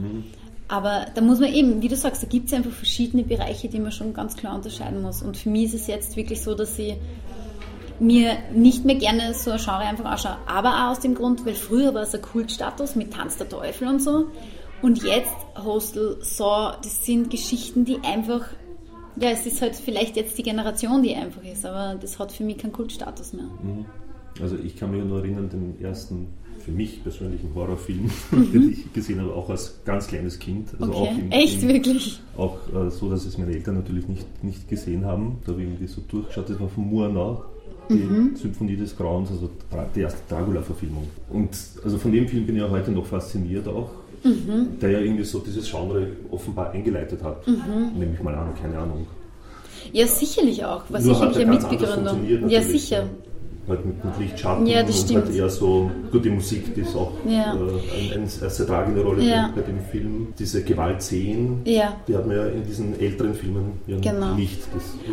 Aber 0.70 1.06
da 1.16 1.22
muss 1.22 1.40
man 1.40 1.54
eben, 1.54 1.82
wie 1.82 1.88
du 1.88 1.96
sagst, 1.96 2.24
da 2.24 2.28
gibt 2.28 2.48
es 2.48 2.54
einfach 2.54 2.72
verschiedene 2.72 3.24
Bereiche, 3.24 3.70
die 3.70 3.80
man 3.80 3.92
schon 3.92 4.14
ganz 4.14 4.36
klar 4.36 4.56
unterscheiden 4.56 5.02
muss. 5.02 5.22
Und 5.22 5.38
für 5.38 5.50
mich 5.50 5.66
ist 5.66 5.76
es 5.76 5.88
jetzt 5.88 6.18
wirklich 6.18 6.42
so, 6.42 6.56
dass 6.56 6.78
ich 6.78 6.96
mir 8.00 8.38
nicht 8.54 8.86
mehr 8.86 8.96
gerne 8.96 9.34
so 9.34 9.52
ein 9.52 9.60
Genre 9.60 9.80
einfach 9.80 10.06
anschaue. 10.06 10.38
Aber 10.46 10.70
auch 10.70 10.92
aus 10.92 11.00
dem 11.00 11.16
Grund, 11.16 11.46
weil 11.46 11.56
früher 11.56 11.94
war 11.94 12.04
es 12.04 12.14
ein 12.14 12.22
Kultstatus 12.22 12.96
mit 12.96 13.14
Tanz 13.14 13.38
der 13.38 13.48
Teufel 13.48 13.88
und 13.88 14.02
so. 14.02 14.26
Und 14.82 15.04
jetzt 15.04 15.34
Hostel, 15.56 16.18
Saw, 16.22 16.78
das 16.84 17.06
sind 17.06 17.30
Geschichten, 17.32 17.86
die 17.86 18.00
einfach, 18.04 18.46
ja, 19.20 19.30
es 19.30 19.46
ist 19.46 19.62
halt 19.62 19.76
vielleicht 19.76 20.16
jetzt 20.16 20.38
die 20.38 20.44
Generation, 20.44 21.02
die 21.02 21.16
einfach 21.16 21.44
ist, 21.44 21.66
aber 21.66 21.96
das 22.00 22.20
hat 22.20 22.32
für 22.32 22.44
mich 22.44 22.58
keinen 22.60 22.74
Kultstatus 22.74 23.34
mehr. 23.34 23.46
Mhm. 23.46 23.86
Also 24.42 24.56
ich 24.64 24.76
kann 24.76 24.92
mich 24.92 25.04
nur 25.04 25.20
erinnern, 25.20 25.50
den 25.50 25.82
ersten 25.82 26.28
für 26.68 26.74
mich 26.74 27.02
persönlichen 27.02 27.56
Horrorfilm, 27.56 28.12
mhm. 28.32 28.52
den 28.52 28.72
ich 28.72 28.92
gesehen 28.92 29.22
habe, 29.22 29.34
auch 29.34 29.50
als 29.50 29.80
ganz 29.86 30.08
kleines 30.08 30.38
Kind. 30.38 30.70
Also 30.78 30.94
okay. 30.94 31.00
auch 31.02 31.18
im, 31.18 31.32
Echt, 31.32 31.64
im, 31.64 31.70
wirklich? 31.70 32.20
Auch 32.36 32.58
äh, 32.74 32.92
so, 32.92 33.10
dass 33.10 33.26
es 33.26 33.38
meine 33.38 33.54
Eltern 33.54 33.76
natürlich 33.76 34.08
nicht, 34.10 34.44
nicht 34.44 34.68
gesehen 34.68 35.06
haben. 35.06 35.38
Da 35.46 35.54
habe 35.54 35.62
ich 35.62 35.70
irgendwie 35.70 35.88
so 35.88 36.02
durchgeschaut. 36.08 36.50
Das 36.50 36.60
war 36.60 36.68
von 36.68 36.90
Murnau, 36.90 37.46
die 37.90 37.94
mhm. 37.94 38.36
Symphonie 38.36 38.76
des 38.76 38.98
Grauens, 38.98 39.32
also 39.32 39.50
die 39.96 40.02
erste 40.02 40.20
Dracula-Verfilmung. 40.28 41.08
Und 41.30 41.58
also 41.86 41.98
von 41.98 42.12
dem 42.12 42.28
Film 42.28 42.46
bin 42.46 42.58
ich 42.58 42.62
auch 42.62 42.72
heute 42.72 42.92
noch 42.92 43.06
fasziniert 43.06 43.66
auch. 43.68 43.92
Mhm. 44.26 44.80
Der 44.82 44.90
ja 44.92 45.00
irgendwie 45.00 45.24
so 45.24 45.40
dieses 45.40 45.72
Genre 45.72 46.08
offenbar 46.32 46.72
eingeleitet 46.72 47.24
hat. 47.24 47.48
Mhm. 47.48 47.98
Nehme 47.98 48.14
ich 48.14 48.22
mal 48.22 48.36
an, 48.36 48.54
keine 48.62 48.78
Ahnung. 48.78 49.08
Ja, 49.94 50.06
sicherlich 50.06 50.66
auch. 50.66 50.84
Was 50.90 51.06
Nur 51.06 51.16
sicherlich 51.16 51.38
eine 51.38 51.52
Mitbegründung. 51.52 52.50
Ja, 52.50 52.62
sicher 52.62 53.08
halt 53.68 53.86
mit, 53.86 54.04
mit 54.04 54.18
Lichtschatten 54.20 54.66
ja, 54.66 54.82
und 54.82 54.94
stimmt. 54.94 55.26
halt 55.26 55.36
eher 55.36 55.50
so, 55.50 55.92
gut, 56.12 56.24
die 56.24 56.30
Musik, 56.30 56.74
die 56.76 56.82
ist 56.82 56.96
auch 56.96 57.12
ja. 57.28 57.54
äh, 57.54 58.14
eine, 58.14 58.14
eine 58.16 58.28
sehr 58.28 58.68
tragende 58.68 59.02
Rolle 59.04 59.24
ja. 59.24 59.52
bei 59.56 59.62
dem 59.62 59.80
Film. 59.82 60.34
Diese 60.38 60.64
Gewaltszenen, 60.64 61.62
ja. 61.66 61.96
die 62.08 62.16
hat 62.16 62.26
man 62.26 62.36
ja 62.38 62.48
in 62.48 62.66
diesen 62.66 63.00
älteren 63.00 63.34
Filmen 63.34 63.74
ja 63.88 64.00
genau. 64.00 64.36
nicht. 64.36 64.60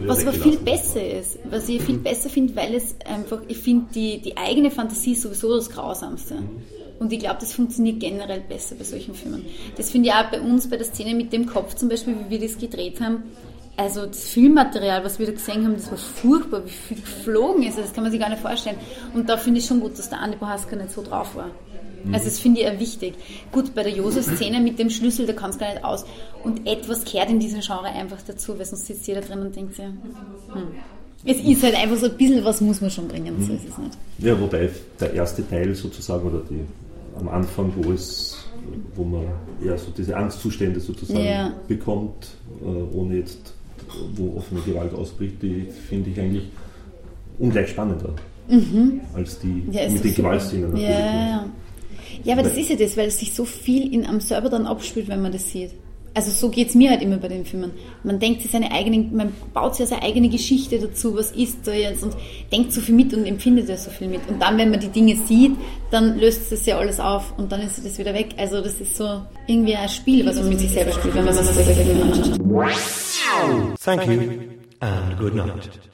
was 0.07 0.23
aber 0.23 0.33
viel 0.33 0.57
besser 0.59 1.19
ist, 1.19 1.39
was 1.51 1.69
ich 1.69 1.83
viel 1.83 1.99
besser 1.99 2.29
finde, 2.29 2.55
weil 2.57 2.75
es 2.75 2.97
einfach, 3.05 3.41
ich 3.49 3.59
finde 3.59 3.87
die, 3.95 4.21
die 4.21 4.37
eigene 4.37 4.71
Fantasie 4.71 5.15
sowieso 5.15 5.57
das 5.57 5.71
Grausamste. 5.71 6.35
Mhm. 6.35 6.63
Und 7.01 7.13
ich 7.13 7.19
glaube, 7.19 7.39
das 7.41 7.53
funktioniert 7.53 7.99
generell 7.99 8.41
besser 8.41 8.77
bei 8.77 8.85
solchen 8.85 9.15
Filmen. 9.15 9.45
Das 9.77 9.91
finde 9.91 10.09
ich 10.09 10.15
auch 10.15 10.31
bei 10.31 10.41
uns, 10.41 10.71
bei 10.71 10.77
der 10.77 10.87
Szene 10.87 11.15
mit 11.15 11.33
dem 11.33 11.47
Kopf 11.47 11.75
zum 11.75 11.89
Beispiel, 11.89 12.15
wie 12.29 12.41
wir 12.41 12.49
das 12.49 12.57
gedreht 12.57 13.01
haben 13.01 13.25
also 13.77 14.07
das 14.07 14.29
Filmmaterial, 14.29 15.05
was 15.05 15.19
wir 15.19 15.27
da 15.27 15.33
gesehen 15.33 15.65
haben, 15.65 15.75
das 15.75 15.91
war 15.91 15.99
furchtbar, 15.99 16.65
wie 16.65 16.71
viel 16.71 17.01
geflogen 17.01 17.63
ist. 17.65 17.79
Das 17.79 17.93
kann 17.93 18.05
man 18.05 18.11
sich 18.13 18.21
gar 18.21 18.29
nicht 18.29 18.43
vorstellen. 18.43 18.77
Und 19.15 19.29
da 19.29 19.37
finde 19.37 19.61
ich 19.61 19.67
schon 19.67 19.81
gut, 19.81 19.99
dass 19.99 20.09
der 20.09 20.21
Andi 20.21 20.37
Bohaska 20.37 20.77
nicht 20.77 20.93
so 20.93 21.03
drauf 21.03 21.35
war. 21.35 21.51
Mhm. 22.05 22.15
Also 22.15 22.27
das 22.27 22.39
finde 22.39 22.61
ich 22.61 22.69
auch 22.69 22.79
wichtig. 22.79 23.15
Gut, 23.51 23.75
bei 23.75 23.83
der 23.83 23.93
Josef-Szene 23.93 24.61
mit 24.61 24.79
dem 24.79 24.91
Schlüssel, 24.91 25.27
da 25.27 25.33
kann 25.33 25.51
es 25.51 25.59
gar 25.59 25.73
nicht 25.73 25.85
aus. 25.85 26.05
Und 26.43 26.67
etwas 26.67 27.05
kehrt 27.05 27.31
in 27.31 27.41
diesem 27.41 27.61
Genre 27.61 27.87
einfach 27.87 28.19
dazu, 28.27 28.57
weil 28.59 28.65
sonst 28.65 28.87
sitzt 28.87 29.07
jeder 29.07 29.23
drin 29.23 29.41
und 29.41 29.57
denkt 29.57 29.75
sich, 29.75 29.85
hm. 29.85 29.95
Es 31.27 31.39
ist 31.39 31.63
halt 31.63 31.75
einfach 31.75 31.97
so 31.97 32.05
ein 32.05 32.17
bisschen, 32.19 32.45
was 32.45 32.61
muss 32.61 32.83
man 32.83 32.91
schon 32.91 33.09
bringen, 33.09 33.35
so 33.47 33.55
ist 33.55 33.67
es 33.67 33.79
nicht. 33.79 33.97
Ja, 34.19 34.39
wobei 34.39 34.69
der 35.01 35.15
erste 35.15 35.49
Teil 35.49 35.75
sozusagen, 35.75 36.29
oder 36.29 36.43
die 36.51 36.61
am 37.19 37.29
Anfang, 37.29 37.73
wo 37.77 37.93
es 37.93 38.45
wo 38.95 39.05
man 39.05 39.25
eher 39.65 39.79
so 39.79 39.91
diese 39.97 40.17
Angstzustände 40.17 40.81
sozusagen 40.81 41.25
ja. 41.25 41.53
bekommt, 41.69 42.29
äh, 42.63 42.67
ohne 42.67 43.17
jetzt 43.17 43.54
wo 44.15 44.37
offene 44.39 44.61
Gewalt 44.61 44.95
ausbricht, 44.95 45.43
die 45.43 45.67
finde 45.89 46.11
ich 46.11 46.21
eigentlich 46.21 46.45
ungleich 47.39 47.71
spannender 47.71 48.15
mhm. 48.49 49.01
als 49.15 49.39
die 49.39 49.65
ja, 49.71 49.89
mit 49.89 50.05
den 50.05 50.15
Gewaltszenen 50.15 50.71
natürlich. 50.71 50.89
Ja, 50.89 51.01
ja. 51.01 51.47
ja, 52.25 52.33
aber 52.35 52.43
das 52.43 52.57
ist 52.57 52.71
ja 52.71 52.77
das, 52.77 52.97
weil 52.97 53.09
es 53.09 53.19
sich 53.19 53.33
so 53.33 53.45
viel 53.45 53.93
in, 53.93 54.07
am 54.07 54.21
Server 54.21 54.49
dann 54.49 54.67
abspielt, 54.67 55.09
wenn 55.09 55.23
man 55.23 55.33
das 55.33 55.51
sieht. 55.51 55.73
Also 56.15 56.31
so 56.31 56.49
geht 56.49 56.69
es 56.69 56.75
mir 56.77 56.91
halt 56.91 57.03
immer 57.03 57.17
bei 57.17 57.29
den 57.29 57.45
Filmen. 57.45 57.73
Man 58.05 58.21
denkt 58.21 58.43
sich 58.43 58.51
seine 58.53 58.71
eigene, 58.71 58.99
man 59.13 59.33
baut 59.53 59.75
sich 59.75 59.87
seine 59.87 60.03
eigene 60.03 60.29
Geschichte 60.29 60.79
dazu, 60.79 61.17
was 61.17 61.33
ist 61.33 61.67
da 61.67 61.73
jetzt 61.73 62.05
und 62.05 62.15
denkt 62.53 62.73
so 62.73 62.81
viel 62.81 62.95
mit 62.95 63.13
und 63.13 63.27
empfindet 63.27 63.69
ja 63.69 63.77
so 63.77 63.91
viel 63.91 64.09
mit. 64.09 64.21
Und 64.29 64.41
dann, 64.41 64.57
wenn 64.57 64.71
man 64.71 64.79
die 64.79 64.89
Dinge 64.89 65.17
sieht, 65.17 65.57
dann 65.91 66.19
löst 66.19 66.53
es 66.53 66.67
ja 66.67 66.79
alles 66.79 67.01
auf 67.01 67.37
und 67.37 67.51
dann 67.51 67.61
ist 67.63 67.85
das 67.85 67.99
wieder 67.99 68.15
weg. 68.15 68.29
Also 68.37 68.61
das 68.61 68.81
ist 68.81 68.97
so 68.97 69.23
irgendwie 69.49 69.75
ein 69.75 69.89
Spiel, 69.89 70.25
was 70.25 70.37
man 70.37 70.49
mit 70.49 70.61
sich 70.61 70.71
selber 70.71 70.93
spielt, 70.93 71.15
wenn 71.15 71.25
man 71.25 71.35
das 71.35 71.55
selber 71.55 72.03
anschaut. 72.03 72.41
Thank 73.81 74.07
you 74.07 74.21
and 74.81 75.19
good 75.19 75.35
night. 75.35 75.94